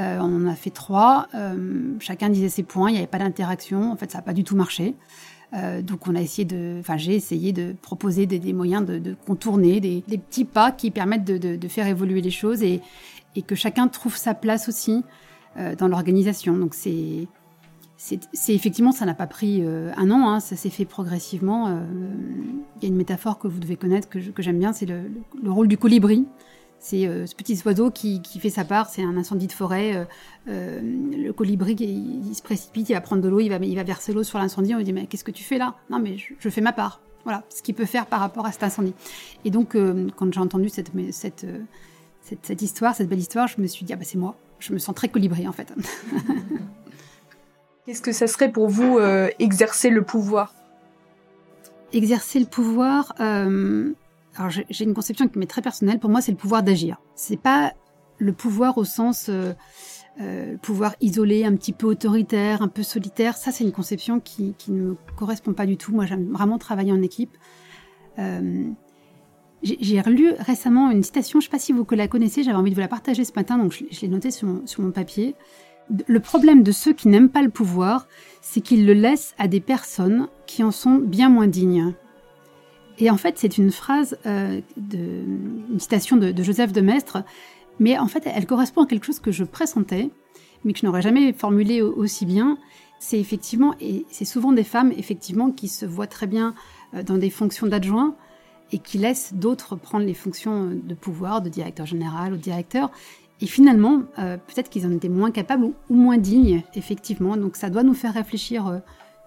Euh, 0.00 0.18
on 0.20 0.44
en 0.44 0.48
a 0.48 0.54
fait 0.54 0.70
trois. 0.70 1.28
Chacun 2.00 2.30
disait 2.30 2.48
ses 2.48 2.62
points, 2.62 2.90
il 2.90 2.94
n'y 2.94 2.98
avait 2.98 3.06
pas 3.06 3.18
d'interaction. 3.18 3.92
En 3.92 3.96
fait, 3.96 4.10
ça 4.10 4.18
n'a 4.18 4.22
pas 4.22 4.32
du 4.32 4.44
tout 4.44 4.56
marché. 4.56 4.96
Donc 5.82 6.06
on 6.06 6.14
a 6.14 6.20
essayé 6.20 6.44
de, 6.44 6.76
enfin 6.78 6.96
j'ai 6.96 7.16
essayé 7.16 7.52
de 7.52 7.74
proposer 7.82 8.24
des, 8.24 8.52
moyens 8.52 8.86
de, 8.86 9.16
contourner, 9.26 9.80
des, 9.80 10.00
petits 10.00 10.44
pas 10.44 10.70
qui 10.70 10.92
permettent 10.92 11.24
de, 11.24 11.68
faire 11.68 11.88
évoluer 11.88 12.20
les 12.20 12.30
choses 12.30 12.62
et, 12.62 12.80
et, 13.34 13.42
que 13.42 13.56
chacun 13.56 13.88
trouve 13.88 14.16
sa 14.16 14.34
place 14.34 14.68
aussi 14.68 15.02
dans 15.76 15.88
l'organisation. 15.88 16.56
Donc 16.56 16.74
c'est 16.74 17.26
c'est 18.02 18.54
effectivement, 18.54 18.92
ça 18.92 19.04
n'a 19.04 19.14
pas 19.14 19.26
pris 19.26 19.60
euh, 19.60 19.92
un 19.98 20.10
an, 20.10 20.26
hein, 20.26 20.40
ça 20.40 20.56
s'est 20.56 20.70
fait 20.70 20.86
progressivement. 20.86 21.68
Euh, 21.68 21.80
il 22.76 22.82
y 22.82 22.86
a 22.86 22.88
une 22.88 22.96
métaphore 22.96 23.38
que 23.38 23.46
vous 23.46 23.60
devez 23.60 23.76
connaître, 23.76 24.08
que 24.08 24.42
j'aime 24.42 24.58
bien, 24.58 24.72
c'est 24.72 24.86
le, 24.86 25.02
le, 25.42 25.52
rôle 25.52 25.68
du 25.68 25.76
colibri. 25.76 26.26
C'est 26.78 27.06
euh, 27.06 27.26
ce 27.26 27.34
petit 27.34 27.60
oiseau 27.66 27.90
qui, 27.90 28.22
fait 28.40 28.48
sa 28.48 28.64
part, 28.64 28.88
c'est 28.88 29.02
un 29.02 29.18
incendie 29.18 29.48
de 29.48 29.52
forêt. 29.52 30.06
Le 30.46 31.30
colibri, 31.32 31.76
il, 31.78 32.34
se 32.34 32.40
précipite, 32.40 32.88
il 32.88 32.94
va 32.94 33.02
prendre 33.02 33.20
de 33.20 33.28
l'eau, 33.28 33.40
il 33.40 33.50
va, 33.50 33.84
verser 33.84 34.14
l'eau 34.14 34.22
sur 34.22 34.38
l'incendie. 34.38 34.74
On 34.74 34.78
lui 34.78 34.84
dit, 34.84 34.94
mais 34.94 35.06
qu'est-ce 35.06 35.24
que 35.24 35.30
tu 35.30 35.44
fais 35.44 35.58
là? 35.58 35.74
Non, 35.90 35.98
mais 35.98 36.16
je, 36.16 36.48
fais 36.48 36.62
ma 36.62 36.72
part. 36.72 37.02
Voilà, 37.24 37.44
ce 37.50 37.60
qu'il 37.60 37.74
peut 37.74 37.84
faire 37.84 38.06
par 38.06 38.20
rapport 38.20 38.46
à 38.46 38.52
cet 38.52 38.62
incendie. 38.62 38.94
Et 39.44 39.50
donc, 39.50 39.76
quand 40.16 40.32
j'ai 40.32 40.40
entendu 40.40 40.70
cette, 40.70 40.90
cette, 41.12 42.62
histoire, 42.62 42.94
cette 42.94 43.10
belle 43.10 43.18
histoire, 43.18 43.46
je 43.46 43.60
me 43.60 43.66
suis 43.66 43.84
dit, 43.84 43.92
ah 43.92 43.96
bah 43.96 44.04
c'est 44.04 44.18
moi. 44.18 44.36
Je 44.58 44.72
me 44.72 44.78
sens 44.78 44.94
très 44.94 45.10
colibri 45.10 45.46
en 45.46 45.52
fait. 45.52 45.70
Qu'est-ce 47.86 48.02
que 48.02 48.12
ça 48.12 48.26
serait 48.26 48.52
pour 48.52 48.68
vous 48.68 48.98
euh, 48.98 49.28
exercer 49.38 49.90
le 49.90 50.02
pouvoir? 50.02 50.54
Exercer 51.92 52.38
le 52.38 52.46
pouvoir, 52.46 53.14
euh, 53.20 53.92
alors 54.36 54.50
j'ai 54.50 54.84
une 54.84 54.94
conception 54.94 55.26
qui 55.26 55.38
m'est 55.38 55.46
très 55.46 55.62
personnelle. 55.62 55.98
Pour 55.98 56.10
moi, 56.10 56.20
c'est 56.20 56.30
le 56.30 56.36
pouvoir 56.38 56.62
d'agir. 56.62 57.00
C'est 57.14 57.40
pas 57.40 57.72
le 58.18 58.32
pouvoir 58.32 58.78
au 58.78 58.84
sens 58.84 59.28
euh, 59.28 60.56
pouvoir 60.62 60.94
isolé, 61.00 61.44
un 61.44 61.56
petit 61.56 61.72
peu 61.72 61.86
autoritaire, 61.86 62.62
un 62.62 62.68
peu 62.68 62.82
solitaire. 62.82 63.36
Ça, 63.36 63.50
c'est 63.50 63.64
une 63.64 63.72
conception 63.72 64.20
qui, 64.20 64.54
qui, 64.56 64.72
ne 64.72 64.90
me 64.90 64.96
correspond 65.16 65.52
pas 65.52 65.66
du 65.66 65.76
tout. 65.76 65.92
Moi, 65.92 66.06
j'aime 66.06 66.30
vraiment 66.30 66.58
travailler 66.58 66.92
en 66.92 67.02
équipe. 67.02 67.36
J'ai 69.62 70.00
relu 70.00 70.32
récemment 70.38 70.90
une 70.90 71.02
citation, 71.02 71.40
je 71.40 71.46
ne 71.46 71.48
sais 71.48 71.56
pas 71.56 71.58
si 71.58 71.72
vous 71.72 71.86
la 71.90 72.08
connaissez, 72.08 72.42
j'avais 72.42 72.56
envie 72.56 72.70
de 72.70 72.74
vous 72.74 72.80
la 72.80 72.88
partager 72.88 73.24
ce 73.24 73.32
matin, 73.34 73.58
donc 73.58 73.72
je, 73.72 73.84
je 73.90 74.00
l'ai 74.02 74.08
notée 74.08 74.30
sur 74.30 74.62
sur 74.64 74.82
mon 74.82 74.90
papier 74.90 75.34
le 76.06 76.20
problème 76.20 76.62
de 76.62 76.72
ceux 76.72 76.92
qui 76.92 77.08
n'aiment 77.08 77.30
pas 77.30 77.42
le 77.42 77.50
pouvoir, 77.50 78.06
c'est 78.40 78.60
qu'ils 78.60 78.86
le 78.86 78.92
laissent 78.92 79.34
à 79.38 79.48
des 79.48 79.60
personnes 79.60 80.28
qui 80.46 80.62
en 80.62 80.70
sont 80.70 80.96
bien 80.96 81.28
moins 81.28 81.46
dignes. 81.46 81.94
Et 82.98 83.10
en 83.10 83.16
fait, 83.16 83.38
c'est 83.38 83.56
une 83.58 83.70
phrase, 83.70 84.18
euh, 84.26 84.60
une 84.76 85.80
citation 85.80 86.16
de, 86.16 86.32
de, 86.32 86.42
Joseph 86.42 86.72
de 86.72 86.80
Maistre, 86.80 87.24
mais 87.78 87.98
en 87.98 88.06
fait, 88.06 88.24
elle 88.26 88.46
correspond 88.46 88.82
à 88.82 88.86
quelque 88.86 89.06
chose 89.06 89.20
que 89.20 89.32
je 89.32 89.44
pressentais, 89.44 90.10
mais 90.64 90.72
que 90.72 90.80
je 90.80 90.86
n'aurais 90.86 91.02
jamais 91.02 91.32
formulé 91.32 91.80
aussi 91.80 92.26
bien. 92.26 92.58
C'est 92.98 93.18
effectivement, 93.18 93.74
et 93.80 94.04
c'est 94.10 94.26
souvent 94.26 94.52
des 94.52 94.64
femmes, 94.64 94.92
effectivement, 94.96 95.50
qui 95.50 95.68
se 95.68 95.86
voient 95.86 96.06
très 96.06 96.26
bien 96.26 96.54
euh, 96.94 97.02
dans 97.02 97.16
des 97.16 97.30
fonctions 97.30 97.66
d'adjoint 97.66 98.14
et 98.72 98.78
qui 98.78 98.98
laissent 98.98 99.32
d'autres 99.34 99.76
prendre 99.76 100.04
les 100.04 100.14
fonctions 100.14 100.70
de 100.70 100.94
pouvoir, 100.94 101.42
de 101.42 101.48
directeur 101.48 101.86
général 101.86 102.34
ou 102.34 102.36
directeur, 102.36 102.90
et 103.40 103.46
finalement, 103.46 104.02
euh, 104.18 104.36
peut-être 104.36 104.68
qu'ils 104.68 104.86
en 104.86 104.90
étaient 104.90 105.08
moins 105.08 105.30
capables 105.30 105.64
ou, 105.64 105.74
ou, 105.88 105.94
moins 105.94 106.18
dignes, 106.18 106.62
effectivement. 106.74 107.36
Donc 107.36 107.56
ça 107.56 107.70
doit 107.70 107.82
nous 107.82 107.94
faire 107.94 108.14
réfléchir 108.14 108.66
euh, 108.66 108.78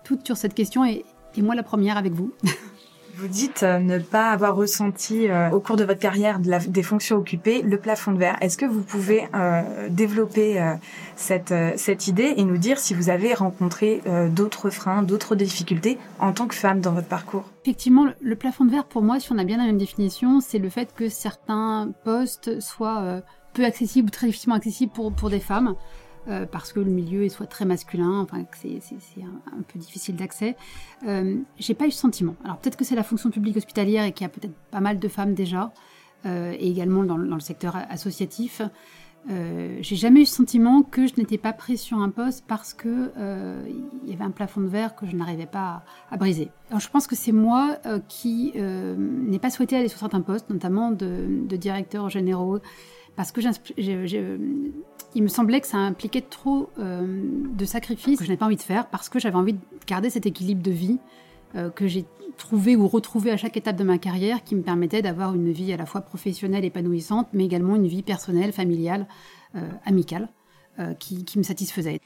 toutes 0.03 0.25
sur 0.25 0.37
cette 0.37 0.53
question, 0.53 0.85
et, 0.85 1.05
et, 1.35 1.41
moi 1.41 1.55
la 1.55 1.63
première 1.63 1.97
avec 1.97 2.13
vous. 2.13 2.31
Vous 3.15 3.27
dites 3.27 3.61
euh, 3.61 3.77
ne 3.77 3.99
pas 3.99 4.31
avoir 4.31 4.55
ressenti 4.55 5.29
euh, 5.29 5.51
au 5.51 5.59
cours 5.59 5.75
de 5.75 5.83
votre 5.83 5.99
carrière 5.99 6.39
de 6.39 6.49
la, 6.49 6.57
des 6.57 6.81
fonctions 6.81 7.17
occupées 7.17 7.61
le 7.61 7.77
plafond 7.77 8.11
de 8.11 8.17
verre. 8.17 8.37
Est-ce 8.41 8.57
que 8.57 8.65
vous 8.65 8.81
pouvez 8.81 9.27
euh, 9.35 9.61
développer 9.89 10.73
cette, 11.15 11.53
cette 11.77 12.07
idée 12.07 12.33
et 12.37 12.43
nous 12.43 12.57
dire 12.57 12.79
si 12.79 12.95
vous 12.95 13.09
avez 13.09 13.35
rencontré 13.35 14.01
d'autres 14.29 14.69
freins, 14.69 15.03
d'autres 15.03 15.35
difficultés 15.35 15.97
en 16.19 16.33
tant 16.33 16.47
que 16.47 16.55
femme 16.55 16.81
dans 16.81 16.91
votre 16.91 17.07
parcours? 17.07 17.43
Effectivement, 17.63 18.07
le 18.19 18.35
plafond 18.35 18.65
de 18.65 18.71
verre, 18.71 18.85
pour 18.85 19.03
moi, 19.03 19.19
si 19.19 19.31
on 19.31 19.37
a 19.37 19.43
bien 19.43 19.57
la 19.57 19.65
même 19.65 19.77
définition, 19.77 20.39
c'est 20.39 20.59
le 20.59 20.69
fait 20.69 20.93
que 20.95 21.07
certains 21.07 21.91
postes 22.03 22.59
soient 22.59 23.21
peu 23.53 23.65
accessible 23.65 24.07
ou 24.07 24.11
très 24.11 24.27
difficilement 24.27 24.55
accessible 24.55 24.91
pour, 24.91 25.13
pour 25.13 25.29
des 25.29 25.39
femmes. 25.39 25.75
Euh, 26.29 26.45
parce 26.49 26.71
que 26.71 26.79
le 26.79 26.89
milieu 26.89 27.25
est 27.25 27.29
soit 27.29 27.47
très 27.47 27.65
masculin, 27.65 28.21
enfin 28.21 28.45
que 28.45 28.55
c'est 28.57 28.79
un, 29.21 29.61
peu 29.67 29.77
difficile 29.77 30.15
d'accès. 30.15 30.55
Euh, 31.05 31.35
j'ai 31.59 31.73
pas 31.73 31.85
eu 31.85 31.91
ce 31.91 31.99
sentiment. 31.99 32.35
Alors 32.45 32.57
peut-être 32.59 32.77
que 32.77 32.85
c'est 32.85 32.95
la 32.95 33.03
fonction 33.03 33.29
publique 33.29 33.57
hospitalière 33.57 34.05
et 34.05 34.13
qu'il 34.13 34.23
y 34.23 34.27
a 34.27 34.29
peut-être 34.29 34.53
pas 34.71 34.79
mal 34.79 34.99
de 34.99 35.07
femmes 35.09 35.33
déjà, 35.33 35.73
euh, 36.25 36.55
et 36.57 36.69
également 36.69 37.03
dans, 37.03 37.17
dans, 37.17 37.35
le 37.35 37.41
secteur 37.41 37.75
associatif. 37.89 38.61
Euh, 39.29 39.77
j'ai 39.81 39.97
jamais 39.97 40.21
eu 40.21 40.25
ce 40.25 40.35
sentiment 40.35 40.83
que 40.83 41.07
je 41.07 41.13
n'étais 41.17 41.37
pas 41.37 41.51
prise 41.51 41.81
sur 41.81 41.97
un 41.97 42.09
poste 42.09 42.45
parce 42.47 42.73
que 42.73 43.11
il 44.03 44.09
y 44.09 44.13
avait 44.13 44.23
un 44.23 44.31
plafond 44.31 44.61
de 44.61 44.67
verre 44.67 44.95
que 44.95 45.05
je 45.05 45.17
n'arrivais 45.17 45.45
pas 45.45 45.83
à, 46.09 46.15
briser. 46.15 46.51
Alors 46.69 46.79
je 46.79 46.89
pense 46.89 47.05
que 47.05 47.17
c'est 47.17 47.31
moi 47.33 47.77
qui 48.07 48.53
n'ai 48.55 49.39
pas 49.39 49.49
souhaité 49.49 49.75
aller 49.75 49.89
sur 49.89 49.99
certains 49.99 50.21
postes, 50.21 50.49
notamment 50.49 50.91
de, 50.91 51.27
de 51.47 51.55
directeurs 51.57 52.09
généraux 52.09 52.59
parce 53.15 53.31
que 53.31 53.41
il 55.15 55.23
me 55.23 55.27
semblait 55.27 55.61
que 55.61 55.67
ça 55.67 55.77
impliquait 55.77 56.21
trop 56.21 56.69
euh, 56.79 57.21
de 57.55 57.65
sacrifices 57.65 58.17
que 58.17 58.25
je 58.25 58.29
n'avais 58.29 58.39
pas 58.39 58.47
envie 58.47 58.55
de 58.55 58.61
faire 58.61 58.87
parce 58.87 59.09
que 59.09 59.19
j'avais 59.19 59.35
envie 59.35 59.53
de 59.53 59.59
garder 59.85 60.09
cet 60.09 60.25
équilibre 60.25 60.61
de 60.61 60.71
vie 60.71 60.99
que 61.75 61.85
j'ai 61.85 62.03
trouvé 62.35 62.75
ou 62.75 62.87
retrouvé 62.87 63.29
à 63.29 63.37
chaque 63.37 63.55
étape 63.57 63.75
de 63.75 63.83
ma 63.83 63.99
carrière 63.99 64.43
qui 64.43 64.55
me 64.55 64.63
permettait 64.63 65.03
d'avoir 65.03 65.35
une 65.35 65.51
vie 65.51 65.71
à 65.71 65.77
la 65.77 65.85
fois 65.85 66.01
professionnelle 66.01 66.65
épanouissante, 66.65 67.27
mais 67.31 67.45
également 67.45 67.75
une 67.75 67.85
vie 67.85 68.01
personnelle, 68.01 68.51
familiale, 68.51 69.05
amicale, 69.85 70.29
qui, 70.97 71.25
qui 71.25 71.37
me 71.37 71.43
satisfaisait. 71.43 71.99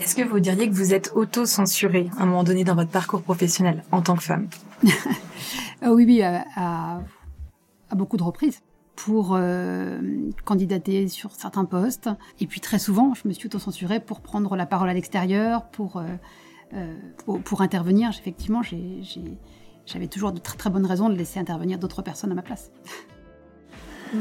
Est-ce 0.00 0.14
que 0.14 0.22
vous 0.22 0.40
diriez 0.40 0.68
que 0.68 0.74
vous 0.74 0.92
êtes 0.92 1.12
auto-censurée 1.14 2.10
à 2.18 2.22
un 2.22 2.26
moment 2.26 2.44
donné 2.44 2.64
dans 2.64 2.74
votre 2.74 2.90
parcours 2.90 3.22
professionnel 3.22 3.82
en 3.92 4.02
tant 4.02 4.16
que 4.16 4.22
femme? 4.22 4.48
Oui, 5.82 6.04
oui, 6.06 6.22
à, 6.22 7.02
beaucoup 7.94 8.16
de 8.16 8.22
reprises 8.22 8.60
pour 8.96 9.34
euh, 9.34 10.00
candidater 10.44 11.06
sur 11.08 11.30
certains 11.32 11.64
postes. 11.64 12.08
Et 12.40 12.46
puis 12.46 12.60
très 12.60 12.78
souvent, 12.78 13.14
je 13.14 13.28
me 13.28 13.32
suis 13.32 13.46
auto-censurée 13.46 14.00
pour 14.00 14.20
prendre 14.20 14.56
la 14.56 14.66
parole 14.66 14.88
à 14.88 14.94
l'extérieur, 14.94 15.66
pour, 15.66 15.98
euh, 15.98 16.04
euh, 16.74 16.96
pour, 17.44 17.60
intervenir. 17.60 18.10
Effectivement, 18.18 18.62
j'avais 19.86 20.08
toujours 20.08 20.32
de 20.32 20.40
très 20.40 20.56
très 20.56 20.70
bonnes 20.70 20.86
raisons 20.86 21.08
de 21.10 21.14
laisser 21.14 21.38
intervenir 21.38 21.78
d'autres 21.78 22.02
personnes 22.02 22.32
à 22.32 22.34
ma 22.34 22.42
place. 22.42 22.72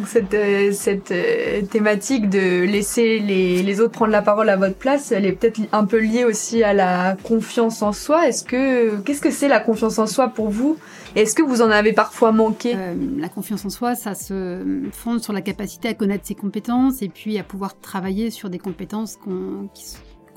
Cette, 0.06 0.34
euh, 0.34 0.72
cette 0.72 1.12
euh, 1.12 1.62
thématique 1.64 2.30
de 2.30 2.64
laisser 2.64 3.20
les, 3.20 3.62
les, 3.62 3.80
autres 3.82 3.92
prendre 3.92 4.12
la 4.12 4.22
parole 4.22 4.50
à 4.50 4.56
votre 4.56 4.76
place, 4.76 5.12
elle 5.12 5.26
est 5.26 5.32
peut-être 5.32 5.60
un 5.72 5.86
peu 5.86 6.00
liée 6.00 6.26
aussi 6.26 6.64
à 6.64 6.74
la 6.74 7.16
confiance 7.24 7.82
en 7.82 7.94
soi. 7.94 8.28
Est-ce 8.28 8.44
que 8.44 9.00
qu'est-ce 9.02 9.22
que 9.22 9.32
c'est 9.32 9.48
la 9.48 9.60
confiance 9.60 10.00
en 10.00 10.08
soi 10.08 10.30
pour 10.30 10.50
vous? 10.50 10.78
Est-ce 11.16 11.36
que 11.36 11.44
vous 11.44 11.62
en 11.62 11.70
avez 11.70 11.94
parfois 11.94 12.32
manqué? 12.32 12.74
Euh, 12.76 12.96
La 13.18 13.30
confiance 13.30 13.66
en 13.66 13.70
soi, 13.70 13.96
ça 13.96 14.16
se 14.16 14.62
fonde 14.92 15.22
sur 15.22 15.34
la 15.34 15.42
capacité 15.42 15.90
à 15.90 15.94
connaître 15.94 16.26
ses 16.26 16.36
compétences 16.36 17.02
et 17.02 17.10
puis 17.10 17.38
à 17.38 17.44
pouvoir 17.44 17.80
travailler 17.80 18.32
sur 18.32 18.50
des 18.50 18.60
compétences 18.60 19.18
qu'on 19.18 19.70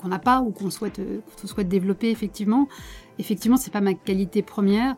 qu'on 0.01 0.07
n'a 0.07 0.19
pas 0.19 0.39
ou 0.39 0.51
qu'on 0.51 0.69
souhaite, 0.69 1.01
qu'on 1.41 1.47
souhaite 1.47 1.67
développer 1.67 2.09
effectivement. 2.09 2.69
Effectivement, 3.19 3.57
c'est 3.57 3.71
pas 3.71 3.81
ma 3.81 3.93
qualité 3.93 4.41
première. 4.41 4.95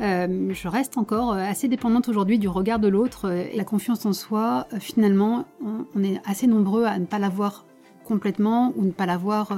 Euh, 0.00 0.52
je 0.52 0.68
reste 0.68 0.98
encore 0.98 1.32
euh, 1.32 1.38
assez 1.38 1.68
dépendante 1.68 2.06
aujourd'hui 2.06 2.38
du 2.38 2.46
regard 2.46 2.78
de 2.78 2.86
l'autre. 2.86 3.32
Et 3.32 3.56
la 3.56 3.64
confiance 3.64 4.04
en 4.04 4.12
soi, 4.12 4.66
euh, 4.74 4.78
finalement, 4.78 5.46
on, 5.64 6.04
est 6.04 6.20
assez 6.26 6.46
nombreux 6.46 6.84
à 6.84 6.98
ne 6.98 7.06
pas 7.06 7.18
l'avoir 7.18 7.64
complètement 8.04 8.74
ou 8.76 8.84
ne 8.84 8.90
pas 8.90 9.06
l'avoir, 9.06 9.56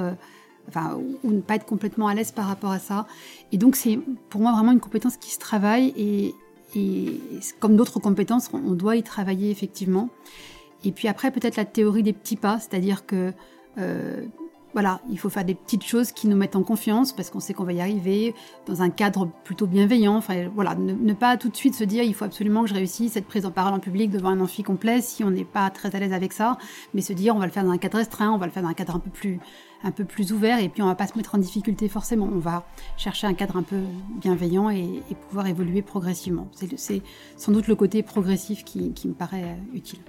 enfin, 0.68 0.97
ou 1.25 1.30
ne 1.30 1.40
pas 1.40 1.56
être 1.56 1.64
complètement 1.64 2.06
à 2.06 2.14
l'aise 2.14 2.30
par 2.30 2.47
rapport 2.47 2.71
à 2.71 2.78
ça. 2.78 3.06
Et 3.50 3.59
donc, 3.59 3.75
c'est 3.75 3.99
pour 4.28 4.40
moi 4.40 4.52
vraiment 4.52 4.71
une 4.71 4.80
compétence 4.80 5.16
qui 5.16 5.30
se 5.30 5.38
travaille 5.38 5.92
et 5.97 6.35
comme 7.61 7.76
d'autres 7.76 8.00
compétences, 8.00 8.50
on 8.52 8.73
doit 8.73 8.97
y 8.97 9.02
travailler 9.02 9.50
effectivement. 9.50 10.09
Et 10.85 10.92
puis 10.92 11.09
après, 11.09 11.30
peut-être 11.30 11.56
la 11.56 11.64
théorie 11.64 12.02
des 12.02 12.12
petits 12.12 12.37
pas, 12.37 12.59
c'est-à-dire 12.59 13.06
que 13.06 13.33
voilà, 14.75 15.00
il 15.09 15.19
faut 15.19 15.31
faire 15.31 15.45
des 15.45 15.54
petites 15.54 15.85
choses 15.85 16.11
qui 16.11 16.26
nous 16.26 16.37
mettent 16.37 16.57
en 16.57 16.64
confiance 16.64 17.12
parce 17.12 17.31
qu'on 17.31 17.38
sait 17.38 17.54
qu'on 17.54 17.64
va 17.64 17.73
y 17.73 17.81
arriver 17.81 18.35
dans 18.66 18.83
un 18.83 18.90
cadre 18.90 19.31
plutôt 19.45 19.66
bienveillant. 19.66 20.16
Enfin, 20.16 20.50
voilà, 20.52 20.75
ne, 20.75 21.12
pas 21.14 21.37
tout 21.37 21.49
de 21.49 21.57
suite 21.57 21.76
se 21.76 21.85
dire 21.85 22.02
il 22.02 22.12
faut 22.12 22.25
absolument 22.25 22.64
que 22.64 22.69
je 22.69 22.75
réussisse 22.75 23.12
cette 23.12 23.26
prise 23.26 23.47
en 23.47 23.52
parole 23.52 23.73
en 23.73 23.78
public 23.78 24.11
devant 24.11 24.31
un 24.31 24.40
amphi 24.40 24.64
complet 24.64 25.00
si 25.00 25.23
on 25.23 25.31
n'est 25.31 25.45
pas 25.45 25.71
très 25.71 25.95
à 25.95 26.00
l'aise 26.00 26.12
avec 26.12 26.33
ça, 26.33 26.59
mais 26.93 27.02
se 27.02 27.12
dire 27.12 27.37
on 27.37 27.38
va 27.38 27.47
le 27.47 27.52
faire 27.52 27.64
dans 27.64 27.71
un 27.71 27.78
cadre 27.78 27.99
restreint, 27.99 28.33
on 28.33 28.38
va 28.38 28.47
le 28.47 28.52
faire 28.52 28.64
dans 28.64 28.69
un 28.69 28.75
cadre 28.75 28.97
un 28.97 29.00
peu 29.00 29.11
plus 29.11 29.38
un 29.85 29.90
peu 29.90 30.04
plus 30.04 30.33
ouvert 30.33 30.59
et 30.61 30.71
puis 30.71 30.83
on 30.83 30.87
va 30.87 30.95
pas 30.95 31.07
se 31.07 31.16
mettre 31.16 31.35
en 31.35 31.38
difficulté 31.38 31.88
forcément. 31.88 32.28
On 32.33 32.38
va 32.38 32.66
chercher 32.97 33.26
un 33.26 33.35
cadre 33.35 33.57
un 33.57 33.62
peu 33.62 33.81
bienveillant 34.21 34.71
et, 34.71 35.02
pouvoir 35.28 35.47
évoluer 35.47 35.83
progressivement. 35.83 36.49
C'est 36.76 37.02
sans 37.37 37.52
doute 37.52 37.69
le 37.69 37.76
côté 37.76 38.02
progressif 38.02 38.64
qui 38.64 38.95
me 39.04 39.12
paraît 39.12 39.57
utile. 39.75 40.00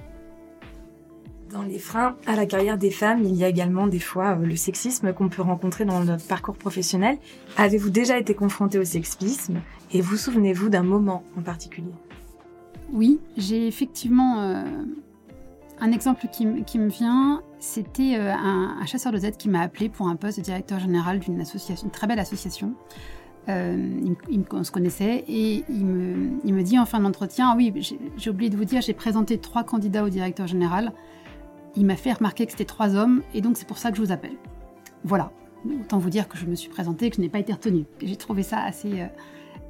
Dans 1.55 1.63
les 1.63 1.79
freins 1.79 2.17
à 2.27 2.35
la 2.35 2.45
carrière 2.45 2.77
des 2.77 2.91
femmes, 2.91 3.23
il 3.23 3.33
y 3.33 3.45
a 3.45 3.47
également 3.47 3.87
des 3.87 3.99
fois 3.99 4.35
euh, 4.35 4.45
le 4.45 4.57
sexisme 4.57 5.13
qu'on 5.13 5.29
peut 5.29 5.41
rencontrer 5.41 5.85
dans 5.85 6.03
notre 6.03 6.27
parcours 6.27 6.57
professionnel. 6.57 7.17
Avez-vous 7.55 7.91
déjà 7.91 8.19
été 8.19 8.33
confronté 8.35 8.77
au 8.77 8.83
sexisme? 8.83 9.61
Et 9.93 10.01
vous 10.01 10.17
souvenez-vous 10.17 10.67
d'un 10.67 10.83
moment 10.83 11.23
en 11.37 11.41
particulier? 11.41 11.93
Oui, 12.91 13.21
j'ai 13.37 13.69
effectivement 13.69 14.41
euh, 14.41 14.65
un 15.79 15.91
exemple 15.93 16.27
qui, 16.29 16.45
me 16.45 16.89
vient. 16.89 17.41
C'était 17.59 18.17
euh, 18.17 18.33
un, 18.33 18.85
chasseur 18.85 19.13
de 19.13 19.19
tête 19.19 19.37
qui 19.37 19.47
m'a 19.47 19.61
appelé 19.61 19.87
pour 19.87 20.09
un 20.09 20.17
poste 20.17 20.39
de 20.39 20.43
directeur 20.43 20.79
général 20.79 21.19
d'une 21.19 21.39
association, 21.39 21.85
une 21.85 21.91
très 21.91 22.05
belle 22.05 22.19
association. 22.19 22.73
il, 23.47 24.43
on 24.51 24.63
se 24.65 24.71
connaissait 24.71 25.23
et 25.29 25.63
il 25.69 25.85
me, 25.85 26.31
il 26.43 26.53
me 26.53 26.63
dit 26.63 26.77
en 26.77 26.85
fin 26.85 26.99
d'entretien, 26.99 27.51
ah 27.51 27.55
oui, 27.55 27.71
j'ai 28.17 28.29
oublié 28.29 28.49
de 28.49 28.57
vous 28.57 28.65
dire, 28.65 28.81
j'ai 28.81 28.93
présenté 28.93 29.37
trois 29.37 29.63
candidats 29.63 30.03
au 30.03 30.09
directeur 30.09 30.47
général 30.47 30.91
il 31.75 31.85
m'a 31.85 31.95
fait 31.95 32.13
remarquer 32.13 32.45
que 32.45 32.51
c'était 32.51 32.65
trois 32.65 32.95
hommes, 32.95 33.21
et 33.33 33.41
donc 33.41 33.57
c'est 33.57 33.67
pour 33.67 33.77
ça 33.77 33.91
que 33.91 33.97
je 33.97 34.01
vous 34.01 34.11
appelle. 34.11 34.35
Voilà. 35.03 35.31
Autant 35.81 35.97
vous 35.97 36.09
dire 36.09 36.27
que 36.27 36.37
je 36.37 36.45
me 36.45 36.55
suis 36.55 36.69
présentée, 36.69 37.09
que 37.09 37.15
je 37.15 37.21
n'ai 37.21 37.29
pas 37.29 37.39
été 37.39 37.51
retenue. 37.51 37.85
J'ai 38.01 38.15
trouvé 38.15 38.43
ça 38.43 38.59
assez, 38.59 39.01
euh, 39.01 39.07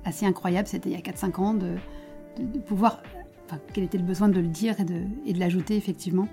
assez 0.04 0.26
incroyable, 0.26 0.68
c'était 0.68 0.90
il 0.90 0.94
y 0.94 0.98
a 0.98 1.02
4-5 1.02 1.40
ans, 1.40 1.54
de, 1.54 1.76
pouvoir... 2.66 3.02
Enfin, 3.46 3.60
quel 3.74 3.84
était 3.84 4.00
le 4.00 4.04
besoin 4.04 4.28
de 4.28 4.40
le 4.40 4.48
dire 4.48 4.80
et 4.80 4.84
de, 4.84 5.02
et 5.28 5.34
de 5.34 5.40
l'ajouter, 5.40 5.76
effectivement. 5.76 6.28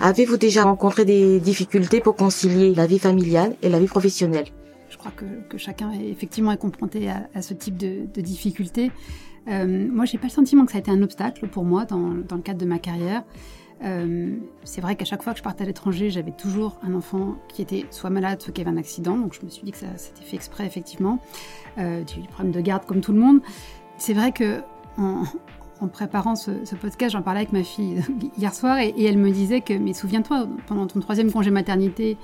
Avez-vous 0.00 0.36
déjà 0.36 0.64
rencontré 0.64 1.06
des 1.06 1.40
difficultés 1.40 2.00
pour 2.00 2.14
concilier 2.14 2.74
la 2.74 2.86
vie 2.86 2.98
familiale 2.98 3.56
et 3.62 3.70
la 3.70 3.78
vie 3.78 3.86
professionnelle? 3.86 4.44
Je 4.90 4.98
crois 4.98 5.12
que, 5.12 5.24
que, 5.48 5.56
chacun 5.56 5.92
est 5.92 6.10
effectivement 6.10 6.52
est 6.52 6.58
confronté 6.58 7.08
à, 7.08 7.40
ce 7.40 7.54
type 7.54 7.78
de, 7.78 8.06
de 8.12 8.20
difficultés. 8.20 8.92
Euh, 9.48 9.88
moi, 9.90 10.04
j'ai 10.04 10.18
pas 10.18 10.26
le 10.26 10.32
sentiment 10.32 10.66
que 10.66 10.72
ça 10.72 10.78
a 10.78 10.80
été 10.82 10.90
un 10.90 11.02
obstacle 11.02 11.48
pour 11.48 11.64
moi 11.64 11.86
dans, 11.86 12.10
dans 12.28 12.36
le 12.36 12.42
cadre 12.42 12.60
de 12.60 12.66
ma 12.66 12.78
carrière. 12.78 13.24
Euh, 13.84 14.36
c'est 14.64 14.80
vrai 14.80 14.94
qu'à 14.96 15.04
chaque 15.04 15.22
fois 15.22 15.32
que 15.32 15.38
je 15.38 15.42
partais 15.42 15.64
à 15.64 15.66
l'étranger, 15.66 16.10
j'avais 16.10 16.30
toujours 16.30 16.78
un 16.82 16.94
enfant 16.94 17.36
qui 17.48 17.62
était 17.62 17.86
soit 17.90 18.10
malade, 18.10 18.40
soit 18.40 18.52
qui 18.52 18.60
avait 18.60 18.70
un 18.70 18.76
accident. 18.76 19.16
Donc 19.16 19.34
je 19.34 19.44
me 19.44 19.50
suis 19.50 19.62
dit 19.62 19.72
que 19.72 19.78
ça 19.78 19.86
c'était 19.96 20.22
fait 20.22 20.36
exprès, 20.36 20.66
effectivement. 20.66 21.18
Euh, 21.78 22.02
j'ai 22.06 22.20
eu 22.20 22.22
des 22.22 22.28
problèmes 22.28 22.52
de 22.52 22.60
garde 22.60 22.84
comme 22.86 23.00
tout 23.00 23.12
le 23.12 23.18
monde. 23.18 23.40
C'est 23.96 24.14
vrai 24.14 24.32
que 24.32 24.60
en, 24.98 25.24
préparant 25.88 26.36
ce, 26.36 26.74
podcast, 26.76 27.12
j'en 27.12 27.22
parlais 27.22 27.40
avec 27.40 27.52
ma 27.52 27.64
fille 27.64 28.00
hier 28.38 28.54
soir 28.54 28.78
et, 28.78 28.94
elle 29.04 29.18
me 29.18 29.30
disait 29.30 29.62
que, 29.62 29.74
mais 29.74 29.94
souviens-toi, 29.94 30.46
pendant 30.66 30.86
ton 30.86 31.00
troisième 31.00 31.32
congé 31.32 31.50
maternité, 31.50 32.16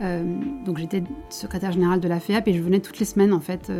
euh, 0.00 0.22
donc 0.64 0.78
j'étais 0.78 1.02
secrétaire 1.28 1.72
générale 1.72 1.98
de 1.98 2.08
la 2.08 2.20
FEAP 2.20 2.46
et 2.48 2.52
je 2.54 2.62
venais 2.62 2.80
toutes 2.80 3.00
les 3.00 3.04
semaines 3.04 3.32
en 3.32 3.40
fait 3.40 3.70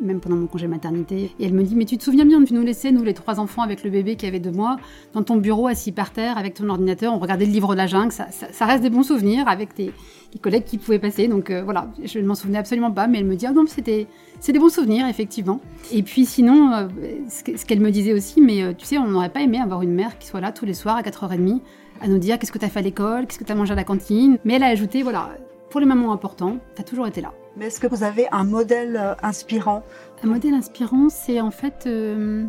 même 0.00 0.20
pendant 0.20 0.36
mon 0.36 0.46
congé 0.46 0.66
maternité. 0.66 1.30
Et 1.38 1.44
elle 1.44 1.52
me 1.52 1.62
dit, 1.62 1.74
mais 1.74 1.84
tu 1.84 1.96
te 1.96 2.04
souviens 2.04 2.24
bien 2.24 2.40
de 2.40 2.52
nous 2.52 2.62
laisser, 2.62 2.92
nous 2.92 3.02
les 3.02 3.14
trois 3.14 3.40
enfants 3.40 3.62
avec 3.62 3.84
le 3.84 3.90
bébé 3.90 4.16
qui 4.16 4.26
avait 4.26 4.40
deux 4.40 4.50
mois, 4.50 4.76
dans 5.12 5.22
ton 5.22 5.36
bureau 5.36 5.66
assis 5.66 5.92
par 5.92 6.10
terre 6.10 6.38
avec 6.38 6.54
ton 6.54 6.68
ordinateur, 6.68 7.12
on 7.14 7.18
regardait 7.18 7.46
le 7.46 7.52
livre 7.52 7.72
de 7.72 7.76
la 7.76 7.86
jungle, 7.86 8.12
ça, 8.12 8.26
ça, 8.30 8.66
reste 8.66 8.82
des 8.82 8.90
bons 8.90 9.02
souvenirs 9.02 9.48
avec 9.48 9.74
tes, 9.74 9.92
collègues 10.40 10.64
qui 10.64 10.78
pouvaient 10.78 10.98
passer. 10.98 11.28
Donc 11.28 11.50
euh, 11.50 11.62
voilà, 11.62 11.88
je 12.02 12.18
ne 12.18 12.26
m'en 12.26 12.34
souvenais 12.34 12.58
absolument 12.58 12.90
pas, 12.90 13.06
mais 13.06 13.18
elle 13.18 13.26
me 13.26 13.36
dit, 13.36 13.46
ah 13.46 13.52
non, 13.52 13.64
c'était 13.66 14.06
des 14.46 14.58
bons 14.58 14.72
souvenirs, 14.72 15.06
effectivement. 15.06 15.60
Et 15.92 16.02
puis 16.02 16.26
sinon, 16.26 16.72
euh, 16.72 16.88
ce 17.28 17.64
qu'elle 17.64 17.80
me 17.80 17.90
disait 17.90 18.12
aussi, 18.12 18.40
mais 18.40 18.62
euh, 18.62 18.72
tu 18.76 18.86
sais, 18.86 18.98
on 18.98 19.06
n'aurait 19.06 19.30
pas 19.30 19.42
aimé 19.42 19.58
avoir 19.58 19.82
une 19.82 19.92
mère 19.92 20.18
qui 20.18 20.26
soit 20.26 20.40
là 20.40 20.52
tous 20.52 20.64
les 20.64 20.74
soirs 20.74 20.96
à 20.96 21.02
4h30 21.02 21.60
à 22.00 22.08
nous 22.08 22.18
dire 22.18 22.38
qu'est-ce 22.38 22.50
que 22.50 22.58
tu 22.58 22.64
as 22.64 22.68
fait 22.68 22.80
à 22.80 22.82
l'école, 22.82 23.26
qu'est-ce 23.26 23.38
que 23.38 23.44
tu 23.44 23.52
as 23.52 23.54
mangé 23.54 23.72
à 23.72 23.76
la 23.76 23.84
cantine? 23.84 24.38
Mais 24.44 24.54
elle 24.54 24.64
a 24.64 24.68
ajouté, 24.68 25.02
voilà, 25.02 25.30
pour 25.70 25.80
les 25.80 25.86
moments 25.86 26.12
importants, 26.12 26.58
tu 26.74 26.80
as 26.80 26.84
toujours 26.84 27.06
été 27.06 27.20
là. 27.20 27.32
Mais 27.56 27.66
est-ce 27.66 27.80
que 27.80 27.86
vous 27.86 28.02
avez 28.02 28.28
un 28.32 28.44
modèle 28.44 29.16
inspirant? 29.22 29.82
Un 30.22 30.28
modèle 30.28 30.54
inspirant, 30.54 31.08
c'est 31.10 31.40
en 31.40 31.50
fait 31.50 31.84
euh, 31.86 32.46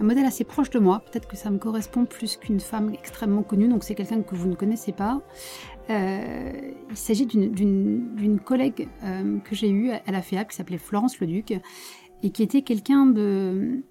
un 0.00 0.04
modèle 0.04 0.24
assez 0.26 0.44
proche 0.44 0.70
de 0.70 0.78
moi. 0.78 1.00
Peut-être 1.00 1.26
que 1.26 1.36
ça 1.36 1.50
me 1.50 1.58
correspond 1.58 2.04
plus 2.04 2.36
qu'une 2.36 2.60
femme 2.60 2.92
extrêmement 2.94 3.42
connue, 3.42 3.68
donc 3.68 3.82
c'est 3.82 3.96
quelqu'un 3.96 4.22
que 4.22 4.34
vous 4.36 4.48
ne 4.48 4.54
connaissez 4.54 4.92
pas. 4.92 5.20
Euh, 5.88 6.72
il 6.88 6.96
s'agit 6.96 7.26
d'une 7.26 8.40
collègue 8.44 8.88
euh, 9.02 9.38
que 9.40 9.56
j'ai 9.56 9.70
eue 9.70 9.90
à 9.90 10.12
la 10.12 10.22
FEAP 10.22 10.50
qui 10.50 10.56
s'appelait 10.56 10.78
Florence 10.78 11.18
Leduc 11.18 11.52
et 12.22 12.30
qui 12.30 12.42
était 12.44 12.62
quelqu'un 12.62 13.06
de 13.06 13.82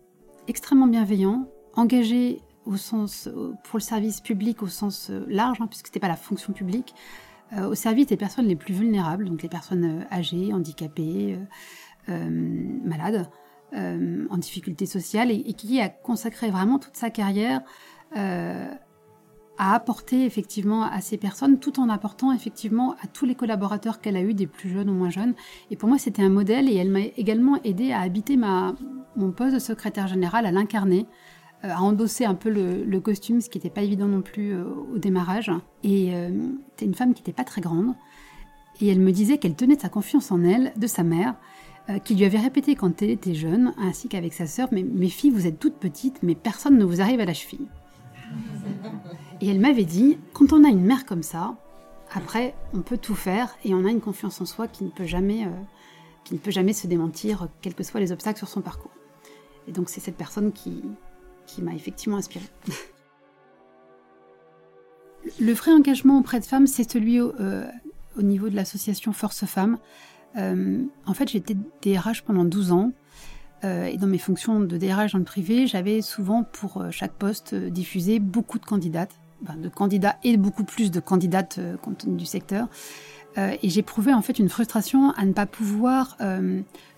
extrêmement 0.48 0.88
bienveillant, 0.88 1.46
engagé 1.74 2.40
au 2.66 2.78
sens 2.78 3.28
pour 3.64 3.80
le 3.80 3.84
service 3.84 4.22
public 4.22 4.64
au 4.64 4.68
sens 4.68 5.12
large, 5.28 5.58
hein, 5.60 5.68
puisque 5.68 5.88
c'était 5.88 6.00
pas 6.00 6.08
la 6.08 6.16
fonction 6.16 6.54
publique, 6.54 6.94
au 7.58 7.74
service 7.74 8.08
des 8.08 8.18
personnes 8.18 8.46
les 8.46 8.56
plus 8.56 8.74
vulnérables, 8.74 9.26
donc 9.26 9.42
les 9.42 9.50
personnes 9.50 10.06
âgées, 10.12 10.54
handicapées, 10.54 11.40
euh, 12.10 12.30
malade, 12.84 13.30
euh, 13.74 14.26
en 14.32 14.38
difficulté 14.38 14.88
sociale, 14.88 15.30
et, 15.32 15.54
qui 15.54 15.80
a 15.80 15.90
consacré 15.90 16.50
vraiment 16.50 16.80
toute 16.80 16.96
sa 16.96 17.12
carrière 17.12 17.62
euh, 18.18 18.68
à 19.60 19.76
apporter 19.76 20.26
effectivement 20.26 20.84
à 20.84 21.02
ces 21.02 21.18
personnes, 21.18 21.60
tout 21.60 21.80
en 21.80 21.90
apportant 21.90 22.32
effectivement 22.32 22.94
à 23.04 23.08
tous 23.08 23.26
les 23.26 23.36
collaborateurs 23.36 24.00
qu'elle 24.00 24.16
a 24.16 24.22
eus, 24.22 24.34
des 24.34 24.48
plus 24.48 24.70
jeunes 24.70 24.90
ou 24.90 24.94
moins 24.94 25.12
jeunes. 25.12 25.36
Et 25.70 25.76
pour 25.76 25.88
moi, 25.88 26.00
c'était 26.00 26.24
un 26.24 26.30
modèle, 26.30 26.68
et 26.68 26.76
elle 26.76 26.90
m'a 26.90 27.02
également 27.18 27.62
aidé 27.64 27.92
à 27.92 28.00
habiter 28.00 28.38
ma, 28.38 28.74
mon 29.16 29.32
poste 29.32 29.54
de 29.54 29.60
secrétaire 29.60 30.08
général, 30.08 30.48
à 30.48 30.52
l'incarner, 30.52 31.06
à 31.62 31.82
endosser 31.82 32.26
un 32.26 32.36
peu 32.36 32.50
le, 32.50 33.00
costume, 33.00 33.42
ce 33.42 33.50
qui 33.50 33.58
n'était 33.58 33.70
pas 33.70 33.82
évident 33.82 34.08
non 34.08 34.22
plus 34.22 34.56
au 34.56 34.98
démarrage. 34.98 35.52
Et 35.84 36.14
c'était 36.70 36.86
une 36.86 36.96
femme 36.96 37.14
qui 37.14 37.22
n'était 37.22 37.34
pas 37.34 37.44
très 37.44 37.62
grande, 37.62 37.96
et 38.82 38.88
elle 38.88 39.00
me 39.00 39.12
disait 39.12 39.38
qu'elle 39.38 39.56
tenait 39.56 39.78
sa 39.78 39.90
confiance 39.90 40.32
en 40.32 40.44
elle, 40.44 40.72
de 40.78 40.88
sa 40.88 41.04
mère, 41.04 41.36
euh, 41.90 42.00
qui 42.00 42.16
lui 42.16 42.26
avait 42.26 42.40
répété 42.40 42.76
quand 42.76 43.02
elle 43.02 43.10
était 43.10 43.34
jeune, 43.34 43.74
ainsi 43.78 44.08
qu'avec 44.08 44.34
sa 44.34 44.48
sœur, 44.48 44.70
mais 44.72 44.84
mes 44.84 45.10
filles, 45.10 45.32
vous 45.32 45.48
êtes 45.48 45.60
toutes 45.60 45.76
petites, 45.76 46.24
mais 46.24 46.36
personne 46.36 46.78
ne 46.78 46.86
vous 46.86 47.02
arrive 47.02 47.20
à 47.20 47.26
la 47.26 47.34
cheville. 47.34 47.68
Et 49.42 49.50
elle 49.50 49.60
m'avait 49.60 49.86
dit, 49.86 50.18
quand 50.34 50.54
on 50.54 50.64
a 50.64 50.70
une 50.70 50.84
mère 50.84 51.06
comme 51.06 51.24
ça, 51.24 51.56
après, 52.14 52.56
on 52.74 52.82
peut 52.82 52.98
tout 52.98 53.16
faire 53.16 53.56
et 53.66 53.74
on 53.74 53.86
a 53.86 53.90
une 53.90 54.02
confiance 54.02 54.40
en 54.42 54.46
soi 54.46 54.68
qui 54.68 54.84
ne 54.84 54.90
peut 54.90 55.06
jamais, 55.06 55.46
euh, 55.46 55.50
qui 56.24 56.34
ne 56.34 56.40
peut 56.40 56.52
jamais 56.52 56.74
se 56.74 56.88
démentir, 56.88 57.48
quels 57.62 57.76
que 57.76 57.84
soient 57.84 58.00
les 58.00 58.12
obstacles 58.12 58.38
sur 58.38 58.50
son 58.50 58.62
parcours. 58.62 58.92
Et 59.68 59.72
donc 59.72 59.90
c'est 59.90 60.00
cette 60.00 60.18
personne 60.18 60.52
qui, 60.52 60.84
qui 61.50 61.62
m'a 61.62 61.74
effectivement 61.74 62.18
inspirée. 62.18 62.46
Le 65.40 65.54
vrai 65.54 65.72
engagement 65.72 66.20
auprès 66.20 66.40
de 66.40 66.46
femmes, 66.46 66.68
c'est 66.68 66.90
celui 66.90 67.20
au, 67.20 67.34
euh, 67.40 67.66
au 68.18 68.22
niveau 68.22 68.50
de 68.50 68.56
l'association 68.56 69.14
Force 69.14 69.46
Femmes. 69.46 69.78
Euh, 70.38 70.84
en 71.06 71.14
fait, 71.14 71.30
j'étais 71.30 71.56
DRH 71.82 72.24
pendant 72.24 72.46
12 72.46 72.72
ans. 72.72 72.92
Euh, 73.66 73.86
et 73.86 73.98
dans 73.98 74.08
mes 74.08 74.18
fonctions 74.18 74.62
de 74.62 74.78
DRH 74.78 75.12
dans 75.12 75.20
le 75.20 75.26
privé, 75.26 75.68
j'avais 75.68 76.02
souvent 76.02 76.44
pour 76.44 76.84
chaque 76.92 77.14
poste 77.14 77.54
diffusé 77.54 78.20
beaucoup 78.20 78.58
de 78.60 78.66
candidates, 78.66 79.14
de 79.58 79.68
candidats 79.70 80.18
et 80.24 80.38
beaucoup 80.38 80.64
plus 80.64 80.92
de 80.92 81.00
candidates 81.00 81.60
compte 81.82 82.00
tenu 82.00 82.16
du 82.16 82.26
secteur. 82.26 82.68
Et 83.38 83.70
j'éprouvais 83.70 84.12
en 84.12 84.22
fait 84.22 84.40
une 84.40 84.50
frustration 84.50 85.12
à 85.12 85.24
ne 85.24 85.32
pas 85.32 85.46
pouvoir 85.46 86.18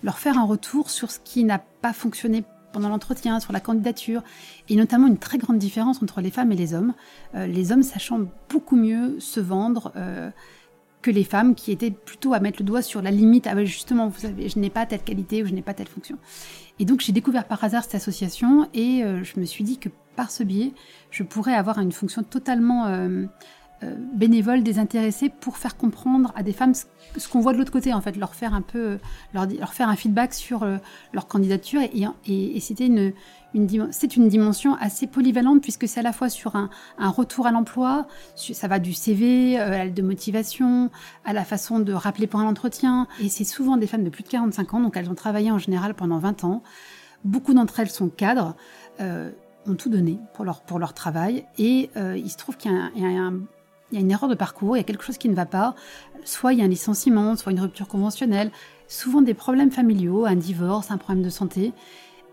leur 0.02 0.18
faire 0.18 0.38
un 0.38 0.44
retour 0.44 0.90
sur 0.90 1.10
ce 1.10 1.18
qui 1.20 1.44
n'a 1.44 1.58
pas 1.58 1.92
fonctionné 1.92 2.44
pendant 2.72 2.88
l'entretien, 2.88 3.40
sur 3.40 3.52
la 3.52 3.60
candidature, 3.60 4.22
et 4.68 4.76
notamment 4.76 5.06
une 5.06 5.18
très 5.18 5.38
grande 5.38 5.58
différence 5.58 6.02
entre 6.02 6.20
les 6.20 6.30
femmes 6.30 6.52
et 6.52 6.56
les 6.56 6.74
hommes. 6.74 6.94
Euh, 7.34 7.46
les 7.46 7.72
hommes 7.72 7.82
sachant 7.82 8.20
beaucoup 8.48 8.76
mieux 8.76 9.18
se 9.20 9.40
vendre 9.40 9.92
euh, 9.96 10.30
que 11.02 11.10
les 11.10 11.24
femmes 11.24 11.54
qui 11.54 11.72
étaient 11.72 11.90
plutôt 11.90 12.32
à 12.32 12.40
mettre 12.40 12.60
le 12.60 12.64
doigt 12.64 12.80
sur 12.80 13.02
la 13.02 13.10
limite. 13.10 13.46
Ah 13.46 13.64
justement, 13.64 14.08
vous 14.08 14.20
savez, 14.20 14.48
je 14.48 14.58
n'ai 14.58 14.70
pas 14.70 14.86
telle 14.86 15.02
qualité 15.02 15.42
ou 15.42 15.46
je 15.46 15.52
n'ai 15.52 15.62
pas 15.62 15.74
telle 15.74 15.88
fonction. 15.88 16.16
Et 16.78 16.84
donc 16.84 17.00
j'ai 17.00 17.12
découvert 17.12 17.44
par 17.44 17.62
hasard 17.62 17.82
cette 17.84 17.96
association 17.96 18.68
et 18.72 19.02
euh, 19.02 19.22
je 19.22 19.38
me 19.38 19.44
suis 19.44 19.64
dit 19.64 19.78
que 19.78 19.88
par 20.16 20.30
ce 20.30 20.42
biais, 20.42 20.72
je 21.10 21.22
pourrais 21.22 21.54
avoir 21.54 21.78
une 21.78 21.92
fonction 21.92 22.22
totalement 22.22 22.86
euh, 22.86 23.26
euh, 23.82 23.94
bénévole, 24.14 24.62
désintéressée 24.62 25.28
pour 25.28 25.56
faire 25.56 25.76
comprendre 25.76 26.32
à 26.36 26.42
des 26.42 26.52
femmes 26.52 26.72
ce, 26.74 27.28
qu'on 27.28 27.40
voit 27.40 27.52
de 27.52 27.58
l'autre 27.58 27.72
côté, 27.72 27.92
en 27.92 28.00
fait, 28.00 28.16
leur 28.16 28.34
faire 28.34 28.54
un 28.54 28.62
peu, 28.62 28.98
leur, 29.34 29.46
di- 29.46 29.58
leur 29.58 29.72
faire 29.74 29.88
un 29.88 29.96
feedback 29.96 30.34
sur 30.34 30.62
euh, 30.62 30.76
leur 31.12 31.26
candidature. 31.26 31.80
Et, 31.82 32.60
c'était 32.60 32.86
une, 32.86 33.12
c'est 33.90 34.16
une 34.16 34.28
dimension 34.28 34.74
assez 34.76 35.06
polyvalente 35.06 35.60
puisque 35.62 35.86
c'est 35.88 36.00
à 36.00 36.02
la 36.02 36.12
fois 36.12 36.28
sur 36.30 36.56
un, 36.56 36.70
retour 36.98 37.46
à 37.46 37.50
l'emploi, 37.50 38.06
ça 38.36 38.68
va 38.68 38.78
du 38.78 38.92
CV, 38.92 39.58
euh, 39.60 39.82
à 39.82 39.88
de 39.88 40.02
motivation, 40.02 40.90
à 41.24 41.32
la 41.32 41.44
façon 41.44 41.78
de 41.80 41.92
rappeler 41.92 42.26
pour 42.26 42.40
un 42.40 42.46
entretien. 42.46 43.06
Et 43.20 43.28
c'est 43.28 43.44
souvent 43.44 43.76
des 43.76 43.86
femmes 43.86 44.04
de 44.04 44.10
plus 44.10 44.22
de 44.22 44.28
45 44.28 44.74
ans, 44.74 44.80
donc 44.80 44.96
elles 44.96 45.10
ont 45.10 45.14
travaillé 45.14 45.50
en 45.50 45.58
général 45.58 45.94
pendant 45.94 46.18
20 46.18 46.44
ans. 46.44 46.62
Beaucoup 47.24 47.54
d'entre 47.54 47.78
elles 47.80 47.90
sont 47.90 48.08
cadres, 48.08 48.56
euh, 49.00 49.30
ont 49.66 49.74
tout 49.74 49.88
donné 49.90 50.18
pour 50.34 50.44
leur, 50.44 50.62
pour 50.62 50.78
leur 50.78 50.92
travail. 50.94 51.44
Et 51.58 51.90
euh, 51.96 52.16
il 52.16 52.30
se 52.30 52.36
trouve 52.36 52.56
qu'il 52.56 52.72
y 52.96 53.00
y 53.00 53.04
a 53.04 53.08
un- 53.22 53.40
il 53.92 53.96
y 53.96 53.98
a 53.98 54.00
une 54.00 54.10
erreur 54.10 54.28
de 54.28 54.34
parcours, 54.34 54.76
il 54.76 54.80
y 54.80 54.82
a 54.82 54.84
quelque 54.84 55.04
chose 55.04 55.18
qui 55.18 55.28
ne 55.28 55.34
va 55.34 55.46
pas. 55.46 55.74
Soit 56.24 56.54
il 56.54 56.58
y 56.58 56.62
a 56.62 56.64
un 56.64 56.68
licenciement, 56.68 57.36
soit 57.36 57.52
une 57.52 57.60
rupture 57.60 57.88
conventionnelle, 57.88 58.50
souvent 58.88 59.20
des 59.20 59.34
problèmes 59.34 59.70
familiaux, 59.70 60.24
un 60.24 60.34
divorce, 60.34 60.90
un 60.90 60.96
problème 60.96 61.22
de 61.22 61.30
santé. 61.30 61.72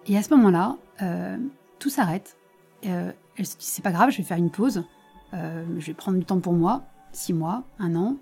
Et 0.08 0.18
à 0.18 0.24
ce 0.24 0.34
moment-là, 0.36 0.78
euh, 1.01 1.38
tout 1.80 1.89
s'arrête. 1.89 2.38
Euh, 2.86 3.12
elle 3.36 3.46
se 3.46 3.58
dit 3.58 3.66
c'est 3.66 3.82
pas 3.82 3.92
grave, 3.92 4.12
je 4.12 4.18
vais 4.18 4.24
faire 4.24 4.38
une 4.38 4.50
pause, 4.50 4.84
euh, 5.34 5.66
je 5.78 5.86
vais 5.88 5.94
prendre 5.94 6.18
du 6.18 6.25
temps 6.25 6.39
pour 6.39 6.54
moi, 6.54 6.84
six 7.12 7.34
mois, 7.34 7.63
un 7.78 7.96
an. 7.96 8.16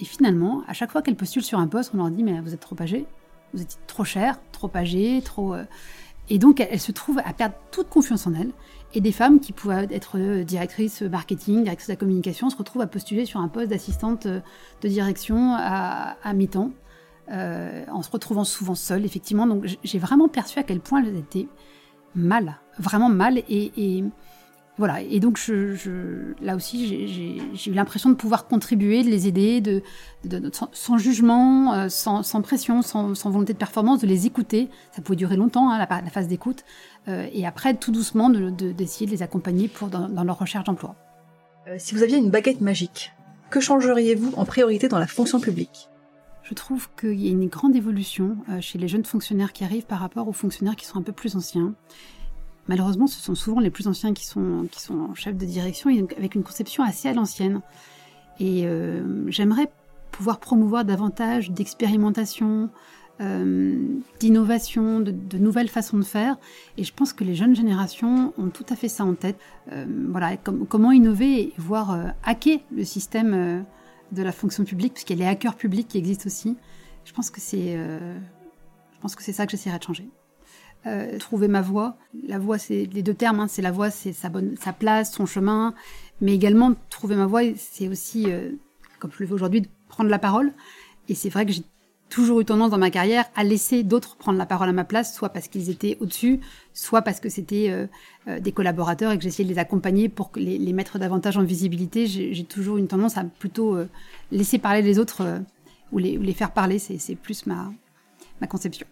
Et 0.00 0.04
finalement, 0.04 0.62
à 0.68 0.72
chaque 0.72 0.92
fois 0.92 1.02
qu'elle 1.02 1.16
postule 1.16 1.42
sur 1.42 1.58
un 1.58 1.66
poste, 1.66 1.90
on 1.94 1.96
leur 1.96 2.10
dit 2.10 2.22
mais 2.22 2.40
vous 2.40 2.54
êtes 2.54 2.60
trop 2.60 2.76
âgé, 2.80 3.06
vous 3.52 3.62
êtes 3.62 3.80
trop 3.88 4.04
cher, 4.04 4.38
trop 4.52 4.70
âgé, 4.76 5.20
trop. 5.24 5.56
Euh, 6.30 6.34
Et 6.34 6.38
donc 6.38 6.60
elle, 6.60 6.80
se 6.80 6.92
trouve 6.92 7.20
à 7.24 7.32
perdre 7.32 7.54
toute 7.70 7.88
confiance 7.88 8.26
en 8.26 8.34
elle. 8.34 8.52
Et 8.94 9.00
des 9.00 9.12
femmes 9.12 9.38
qui 9.38 9.52
pouvaient 9.52 9.86
être 9.90 10.18
euh, 10.18 10.44
directrices 10.44 11.02
marketing, 11.02 11.64
directrices 11.64 11.88
de 11.88 11.92
la 11.92 11.96
communication, 11.96 12.48
se 12.48 12.56
retrouvent 12.56 12.82
à 12.82 12.86
postuler 12.86 13.26
sur 13.26 13.40
un 13.40 13.48
poste 13.48 13.68
d'assistante 13.68 14.26
euh, 14.26 14.40
de 14.80 14.88
direction 14.88 15.54
à, 15.54 16.16
à 16.22 16.32
mi-temps, 16.32 16.70
euh, 17.30 17.84
en 17.92 18.02
se 18.02 18.10
retrouvant 18.10 18.44
souvent 18.44 18.74
seule, 18.74 19.04
effectivement. 19.04 19.46
Donc 19.46 19.66
j'ai 19.84 19.98
vraiment 19.98 20.28
perçu 20.28 20.58
à 20.58 20.62
quel 20.62 20.80
point 20.80 21.04
elles 21.04 21.16
étaient 21.16 21.48
mal, 22.14 22.58
vraiment 22.78 23.10
mal. 23.10 23.42
Et 23.48 24.04
voilà. 24.78 25.02
Et 25.02 25.18
donc 25.20 25.36
je, 25.38 25.74
je- 25.74 26.34
là 26.40 26.54
aussi, 26.56 27.08
j'ai- 27.08 27.70
eu 27.70 27.74
l'impression 27.74 28.08
de 28.10 28.14
pouvoir 28.14 28.46
contribuer, 28.46 29.02
de 29.02 29.08
les 29.08 29.26
aider, 29.26 29.60
de, 29.60 29.82
de- 30.24 30.38
de- 30.38 30.50
sans, 30.54 30.70
sans 30.72 30.96
jugement, 30.98 31.74
euh, 31.74 31.88
sans, 31.88 32.22
sans 32.22 32.40
pression, 32.42 32.80
sans, 32.82 33.14
sans 33.14 33.30
volonté 33.30 33.52
de 33.52 33.58
performance, 33.58 34.00
de 34.00 34.06
les 34.06 34.26
écouter. 34.26 34.70
Ça 34.92 35.02
pouvait 35.02 35.16
durer 35.16 35.36
longtemps, 35.36 35.68
hein, 35.70 35.78
la, 35.78 36.10
phase 36.10 36.28
d'écoute. 36.28 36.64
Euh, 37.08 37.26
et 37.32 37.44
après, 37.46 37.74
tout 37.74 37.90
doucement, 37.90 38.30
d'essayer 38.30 39.06
de, 39.06 39.10
les 39.10 39.22
accompagner 39.22 39.68
pour, 39.68 39.88
dans, 39.88 40.08
dans 40.08 40.24
leur 40.24 40.38
recherche 40.38 40.64
d'emploi. 40.64 40.94
Euh, 41.66 41.74
si 41.78 41.94
vous 41.94 42.02
aviez 42.02 42.16
une 42.16 42.30
baguette 42.30 42.60
magique, 42.60 43.12
que 43.50 43.60
changeriez-vous 43.60 44.34
en 44.36 44.44
priorité 44.44 44.88
dans 44.88 44.98
la 44.98 45.06
fonction 45.06 45.40
publique? 45.40 45.88
Je 46.44 46.54
trouve 46.54 46.88
qu'il 46.98 47.20
y 47.20 47.28
a 47.28 47.30
une 47.30 47.48
grande 47.48 47.76
évolution 47.76 48.38
chez 48.60 48.78
les 48.78 48.88
jeunes 48.88 49.04
fonctionnaires 49.04 49.52
qui 49.52 49.64
arrivent 49.64 49.84
par 49.84 49.98
rapport 50.00 50.28
aux 50.28 50.32
fonctionnaires 50.32 50.76
qui 50.76 50.86
sont 50.86 50.98
un 50.98 51.02
peu 51.02 51.12
plus 51.12 51.36
anciens. 51.36 51.74
Malheureusement, 52.68 53.06
ce 53.06 53.18
sont 53.20 53.34
souvent 53.34 53.60
les 53.60 53.70
plus 53.70 53.88
anciens 53.88 54.12
qui 54.12 54.26
sont, 54.26 54.68
chefs 55.14 55.36
de 55.36 55.46
direction 55.46 55.90
avec 56.16 56.34
une 56.34 56.42
conception 56.42 56.84
assez 56.84 57.08
à 57.08 57.14
l'ancienne. 57.14 57.62
Et 58.40 58.66
euh, 58.66 59.28
j'aimerais 59.30 59.70
pouvoir 60.12 60.38
promouvoir 60.38 60.84
davantage 60.84 61.50
d'expérimentation, 61.50 62.68
euh, 63.22 63.98
d'innovation, 64.20 65.00
de, 65.00 65.38
nouvelles 65.38 65.70
façons 65.70 65.96
de 65.96 66.04
faire. 66.04 66.36
Et 66.76 66.84
je 66.84 66.92
pense 66.92 67.14
que 67.14 67.24
les 67.24 67.34
jeunes 67.34 67.56
générations 67.56 68.34
ont 68.36 68.50
tout 68.50 68.66
à 68.68 68.76
fait 68.76 68.88
ça 68.88 69.04
en 69.04 69.14
tête. 69.14 69.38
Euh, 69.72 69.86
voilà, 70.10 70.36
com- 70.36 70.66
comment 70.68 70.92
innover 70.92 71.54
voire 71.56 71.98
hacker 72.22 72.60
le 72.70 72.84
système 72.84 73.64
de 74.12 74.22
la 74.22 74.32
fonction 74.32 74.64
publique, 74.64 74.92
puisqu'il 74.92 75.18
y 75.18 75.22
a 75.22 75.24
les 75.24 75.30
hackers 75.30 75.56
publics 75.56 75.88
qui 75.88 75.96
existent 75.96 76.26
aussi. 76.26 76.56
Je 77.06 77.14
pense 77.14 77.30
que 77.30 77.40
c'est, 77.40 77.78
je 77.78 79.00
pense 79.00 79.16
que 79.16 79.22
c'est 79.22 79.32
ça 79.32 79.46
que 79.46 79.52
j'essaierai 79.52 79.78
de 79.78 79.84
changer. 79.84 80.10
Euh, 80.86 81.18
trouver 81.18 81.48
ma 81.48 81.60
voie. 81.60 81.96
La 82.26 82.38
voie, 82.38 82.56
c'est 82.56 82.88
les 82.92 83.02
deux 83.02 83.12
termes. 83.14 83.40
hein, 83.40 83.48
c'est 83.48 83.62
la 83.62 83.72
voie, 83.72 83.90
c'est 83.90 84.12
sa 84.12 84.28
bonne, 84.28 84.56
sa 84.58 84.72
place, 84.72 85.12
son 85.12 85.26
chemin, 85.26 85.74
mais 86.20 86.34
également 86.34 86.72
trouver 86.88 87.16
ma 87.16 87.26
voie, 87.26 87.42
c'est 87.56 87.88
aussi, 87.88 88.30
euh, 88.30 88.52
comme 89.00 89.10
je 89.12 89.18
le 89.22 89.26
fais 89.26 89.34
aujourd'hui, 89.34 89.60
de 89.62 89.68
prendre 89.88 90.08
la 90.08 90.18
parole. 90.20 90.52
Et 91.08 91.14
c'est 91.14 91.28
vrai 91.28 91.44
que 91.44 91.52
j'ai 91.52 91.64
toujours 92.08 92.40
eu 92.40 92.44
tendance 92.44 92.70
dans 92.70 92.78
ma 92.78 92.90
carrière 92.90 93.26
à 93.34 93.44
laisser 93.44 93.82
d'autres 93.82 94.16
prendre 94.16 94.38
la 94.38 94.46
parole 94.46 94.68
à 94.68 94.72
ma 94.72 94.84
place, 94.84 95.14
soit 95.14 95.28
parce 95.30 95.48
qu'ils 95.48 95.68
étaient 95.68 95.98
au-dessus, 96.00 96.40
soit 96.72 97.02
parce 97.02 97.20
que 97.20 97.28
c'était 97.28 97.70
euh, 97.70 97.86
euh, 98.28 98.40
des 98.40 98.52
collaborateurs 98.52 99.12
et 99.12 99.18
que 99.18 99.24
j'essayais 99.24 99.46
de 99.48 99.52
les 99.52 99.58
accompagner 99.58 100.08
pour 100.08 100.30
les, 100.36 100.58
les 100.58 100.72
mettre 100.72 100.98
davantage 100.98 101.36
en 101.36 101.42
visibilité. 101.42 102.06
J'ai 102.06 102.32
j'ai 102.34 102.44
toujours 102.44 102.78
une 102.78 102.88
tendance 102.88 103.18
à 103.18 103.24
plutôt 103.24 103.74
euh, 103.74 103.88
laisser 104.30 104.58
parler 104.58 104.80
les 104.80 104.98
autres 104.98 105.22
euh, 105.22 105.38
ou, 105.92 105.98
les, 105.98 106.16
ou 106.16 106.22
les 106.22 106.34
faire 106.34 106.52
parler. 106.52 106.78
C'est 106.78 106.98
c'est 106.98 107.16
plus 107.16 107.46
ma, 107.46 107.70
ma 108.40 108.46
conception. 108.46 108.86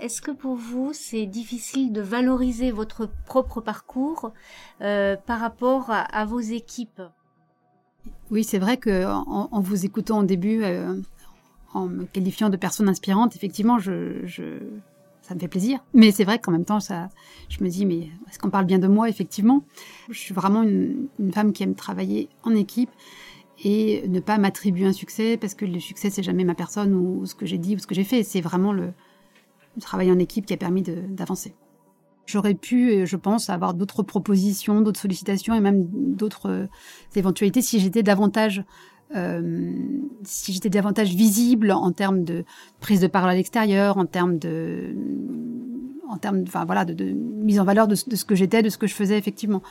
Est-ce 0.00 0.22
que 0.22 0.30
pour 0.30 0.54
vous, 0.54 0.92
c'est 0.92 1.26
difficile 1.26 1.92
de 1.92 2.00
valoriser 2.00 2.70
votre 2.70 3.10
propre 3.26 3.60
parcours 3.60 4.32
euh, 4.80 5.16
par 5.16 5.40
rapport 5.40 5.90
à, 5.90 6.24
vos 6.24 6.38
équipes? 6.38 7.02
Oui, 8.30 8.44
c'est 8.44 8.58
vrai 8.58 8.76
que 8.76 9.04
en, 9.06 9.60
vous 9.60 9.84
écoutant 9.84 10.20
au 10.20 10.22
début, 10.22 10.62
euh, 10.62 11.00
en 11.74 11.86
me 11.86 12.04
qualifiant 12.04 12.48
de 12.48 12.56
personne 12.56 12.88
inspirante, 12.88 13.34
effectivement, 13.34 13.80
je, 13.80 14.24
ça 15.22 15.34
me 15.34 15.40
fait 15.40 15.48
plaisir. 15.48 15.80
Mais 15.94 16.12
c'est 16.12 16.24
vrai 16.24 16.38
qu'en 16.38 16.52
même 16.52 16.64
temps, 16.64 16.80
ça, 16.80 17.08
je 17.48 17.62
me 17.64 17.68
dis, 17.68 17.84
mais 17.84 18.08
est-ce 18.28 18.38
qu'on 18.38 18.50
parle 18.50 18.66
bien 18.66 18.78
de 18.78 18.86
moi, 18.86 19.08
effectivement? 19.08 19.64
Je 20.10 20.18
suis 20.18 20.34
vraiment 20.34 20.62
une, 20.62 21.08
une 21.18 21.32
femme 21.32 21.52
qui 21.52 21.64
aime 21.64 21.74
travailler 21.74 22.28
en 22.44 22.54
équipe 22.54 22.90
et 23.64 24.06
ne 24.06 24.20
pas 24.20 24.38
m'attribuer 24.38 24.86
un 24.86 24.92
succès 24.92 25.36
parce 25.36 25.54
que 25.54 25.64
le 25.64 25.80
succès, 25.80 26.08
c'est 26.08 26.22
jamais 26.22 26.44
ma 26.44 26.54
personne 26.54 26.94
ou 26.94 27.26
ce 27.26 27.34
que 27.34 27.46
j'ai 27.46 27.58
dit 27.58 27.74
ou 27.74 27.80
ce 27.80 27.88
que 27.88 27.96
j'ai 27.96 28.04
fait. 28.04 28.22
C'est 28.22 28.40
vraiment 28.40 28.72
le, 28.72 28.92
le 29.76 29.82
travail 29.82 30.10
en 30.10 30.18
équipe 30.18 30.46
qui 30.46 30.54
a 30.54 30.56
permis 30.56 30.82
d'avancer. 30.82 31.54
J'aurais 32.26 32.54
pu, 32.54 32.90
euh, 32.90 33.06
je 33.06 33.16
pense, 33.16 33.48
avoir 33.48 33.72
d'autres 33.72 34.02
propositions, 34.02 34.82
d'autres 34.82 35.00
sollicitations 35.00 35.54
et 35.54 35.60
même 35.60 35.86
d'autres 35.90 36.50
euh, 36.50 36.66
éventualités 37.16 37.62
si 37.62 37.80
j'étais 37.80 38.02
davantage, 38.02 38.64
euh, 39.16 39.72
si 40.24 40.60
davantage 40.60 41.14
visible 41.14 41.72
en 41.72 41.90
termes 41.90 42.24
de 42.24 42.44
prise 42.80 43.00
de 43.00 43.06
parole 43.06 43.30
à 43.30 43.34
l'extérieur, 43.34 43.96
en 43.96 44.04
termes 44.04 44.38
de, 44.38 44.94
en 46.06 46.18
termes, 46.18 46.42
enfin 46.46 46.66
voilà, 46.66 46.84
de, 46.84 47.02
mise 47.04 47.60
en 47.60 47.64
valeur 47.64 47.88
de, 47.88 47.94
ce- 47.94 48.24
que 48.26 48.34
j'étais, 48.34 48.62
de 48.62 48.68
ce 48.68 48.76
que 48.76 48.86
je 48.86 48.94
faisais 48.94 49.16
effectivement. 49.16 49.62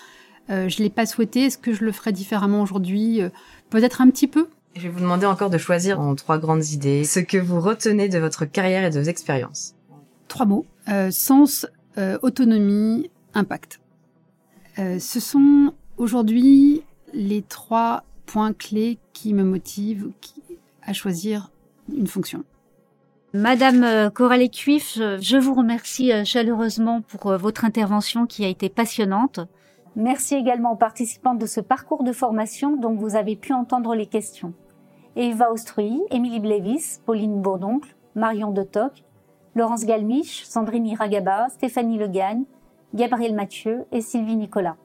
Euh, 0.49 0.67
je 0.67 0.81
l'ai 0.81 0.89
pas 0.89 1.05
souhaité. 1.05 1.45
Est-ce 1.45 1.59
que 1.59 1.73
je 1.73 1.85
le 1.85 1.91
ferais 1.91 2.11
différemment 2.11 2.63
aujourd'hui? 2.63 3.21
Peut-être 3.69 4.01
un 4.01 4.09
petit 4.09 4.27
peu. 4.27 4.47
Je 4.75 4.81
vais 4.81 4.89
vous 4.89 5.01
demander 5.01 5.27
encore 5.27 5.51
de 5.51 5.59
choisir 5.59 5.99
en 5.99 6.15
trois 6.15 6.39
grandes 6.39 6.65
idées 6.69 7.03
ce 7.03 7.19
que 7.19 7.37
vous 7.37 7.59
retenez 7.59 8.09
de 8.09 8.17
votre 8.17 8.45
carrière 8.45 8.83
et 8.83 8.89
de 8.89 8.99
vos 8.99 9.05
expériences. 9.05 9.75
Trois 10.37 10.45
mots. 10.45 10.67
Euh, 10.87 11.09
sens, 11.09 11.65
euh, 11.97 12.19
autonomie, 12.21 13.09
impact. 13.33 13.79
Euh, 14.77 14.99
ce 14.99 15.19
sont 15.19 15.73
aujourd'hui 15.97 16.83
les 17.11 17.41
trois 17.41 18.03
points 18.27 18.53
clés 18.53 18.99
qui 19.13 19.33
me 19.33 19.43
motivent 19.43 20.11
qui- 20.21 20.43
à 20.83 20.93
choisir 20.93 21.49
une 21.91 22.05
fonction. 22.05 22.43
Madame 23.33 24.11
Coralie 24.11 24.51
Cuif, 24.51 24.93
je- 24.95 25.17
je 25.19 25.37
vous 25.37 25.55
remercie 25.55 26.11
chaleureusement 26.23 27.01
pour 27.01 27.35
votre 27.35 27.65
intervention 27.65 28.27
qui 28.27 28.45
a 28.45 28.47
été 28.47 28.69
passionnante. 28.69 29.39
Merci 29.95 30.35
également 30.35 30.73
aux 30.73 30.77
participants 30.77 31.33
de 31.33 31.47
ce 31.47 31.61
parcours 31.61 32.03
de 32.03 32.11
formation 32.11 32.77
dont 32.77 32.93
vous 32.93 33.15
avez 33.15 33.35
pu 33.35 33.53
entendre 33.53 33.95
les 33.95 34.05
questions. 34.05 34.53
Eva 35.15 35.51
Austruy, 35.51 35.99
Émilie 36.11 36.39
Blévis, 36.39 36.99
Pauline 37.07 37.41
Bourdoncle, 37.41 37.95
Marion 38.13 38.51
de 38.51 38.61
Toc, 38.61 39.03
Laurence 39.57 39.85
Galmiche, 39.85 40.43
Sandrine 40.45 40.85
Iragaba, 40.85 41.49
Stéphanie 41.49 41.97
Legagne, 41.97 42.43
Gabriel 42.93 43.33
Mathieu 43.33 43.85
et 43.91 44.01
Sylvie 44.01 44.35
Nicolas. 44.35 44.75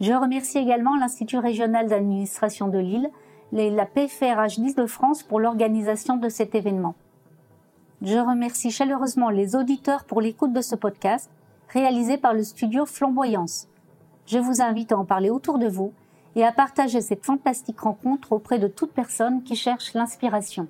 Je 0.00 0.14
remercie 0.14 0.56
également 0.56 0.96
l'Institut 0.96 1.36
régional 1.36 1.88
d'administration 1.88 2.68
de 2.68 2.78
Lille, 2.78 3.10
la 3.52 3.84
PFRH 3.84 4.58
d'Île-de-France 4.58 5.22
pour 5.22 5.40
l'organisation 5.40 6.16
de 6.16 6.30
cet 6.30 6.54
événement. 6.54 6.94
Je 8.00 8.16
remercie 8.16 8.70
chaleureusement 8.70 9.28
les 9.28 9.56
auditeurs 9.56 10.04
pour 10.04 10.22
l'écoute 10.22 10.54
de 10.54 10.62
ce 10.62 10.74
podcast 10.74 11.30
réalisé 11.68 12.16
par 12.16 12.32
le 12.32 12.44
studio 12.44 12.86
Flamboyance. 12.86 13.68
Je 14.24 14.38
vous 14.38 14.62
invite 14.62 14.92
à 14.92 14.98
en 14.98 15.04
parler 15.04 15.28
autour 15.28 15.58
de 15.58 15.68
vous 15.68 15.92
et 16.34 16.44
à 16.44 16.52
partager 16.52 17.02
cette 17.02 17.26
fantastique 17.26 17.80
rencontre 17.80 18.32
auprès 18.32 18.58
de 18.58 18.68
toute 18.68 18.92
personne 18.92 19.42
qui 19.42 19.54
cherche 19.54 19.92
l'inspiration. 19.92 20.66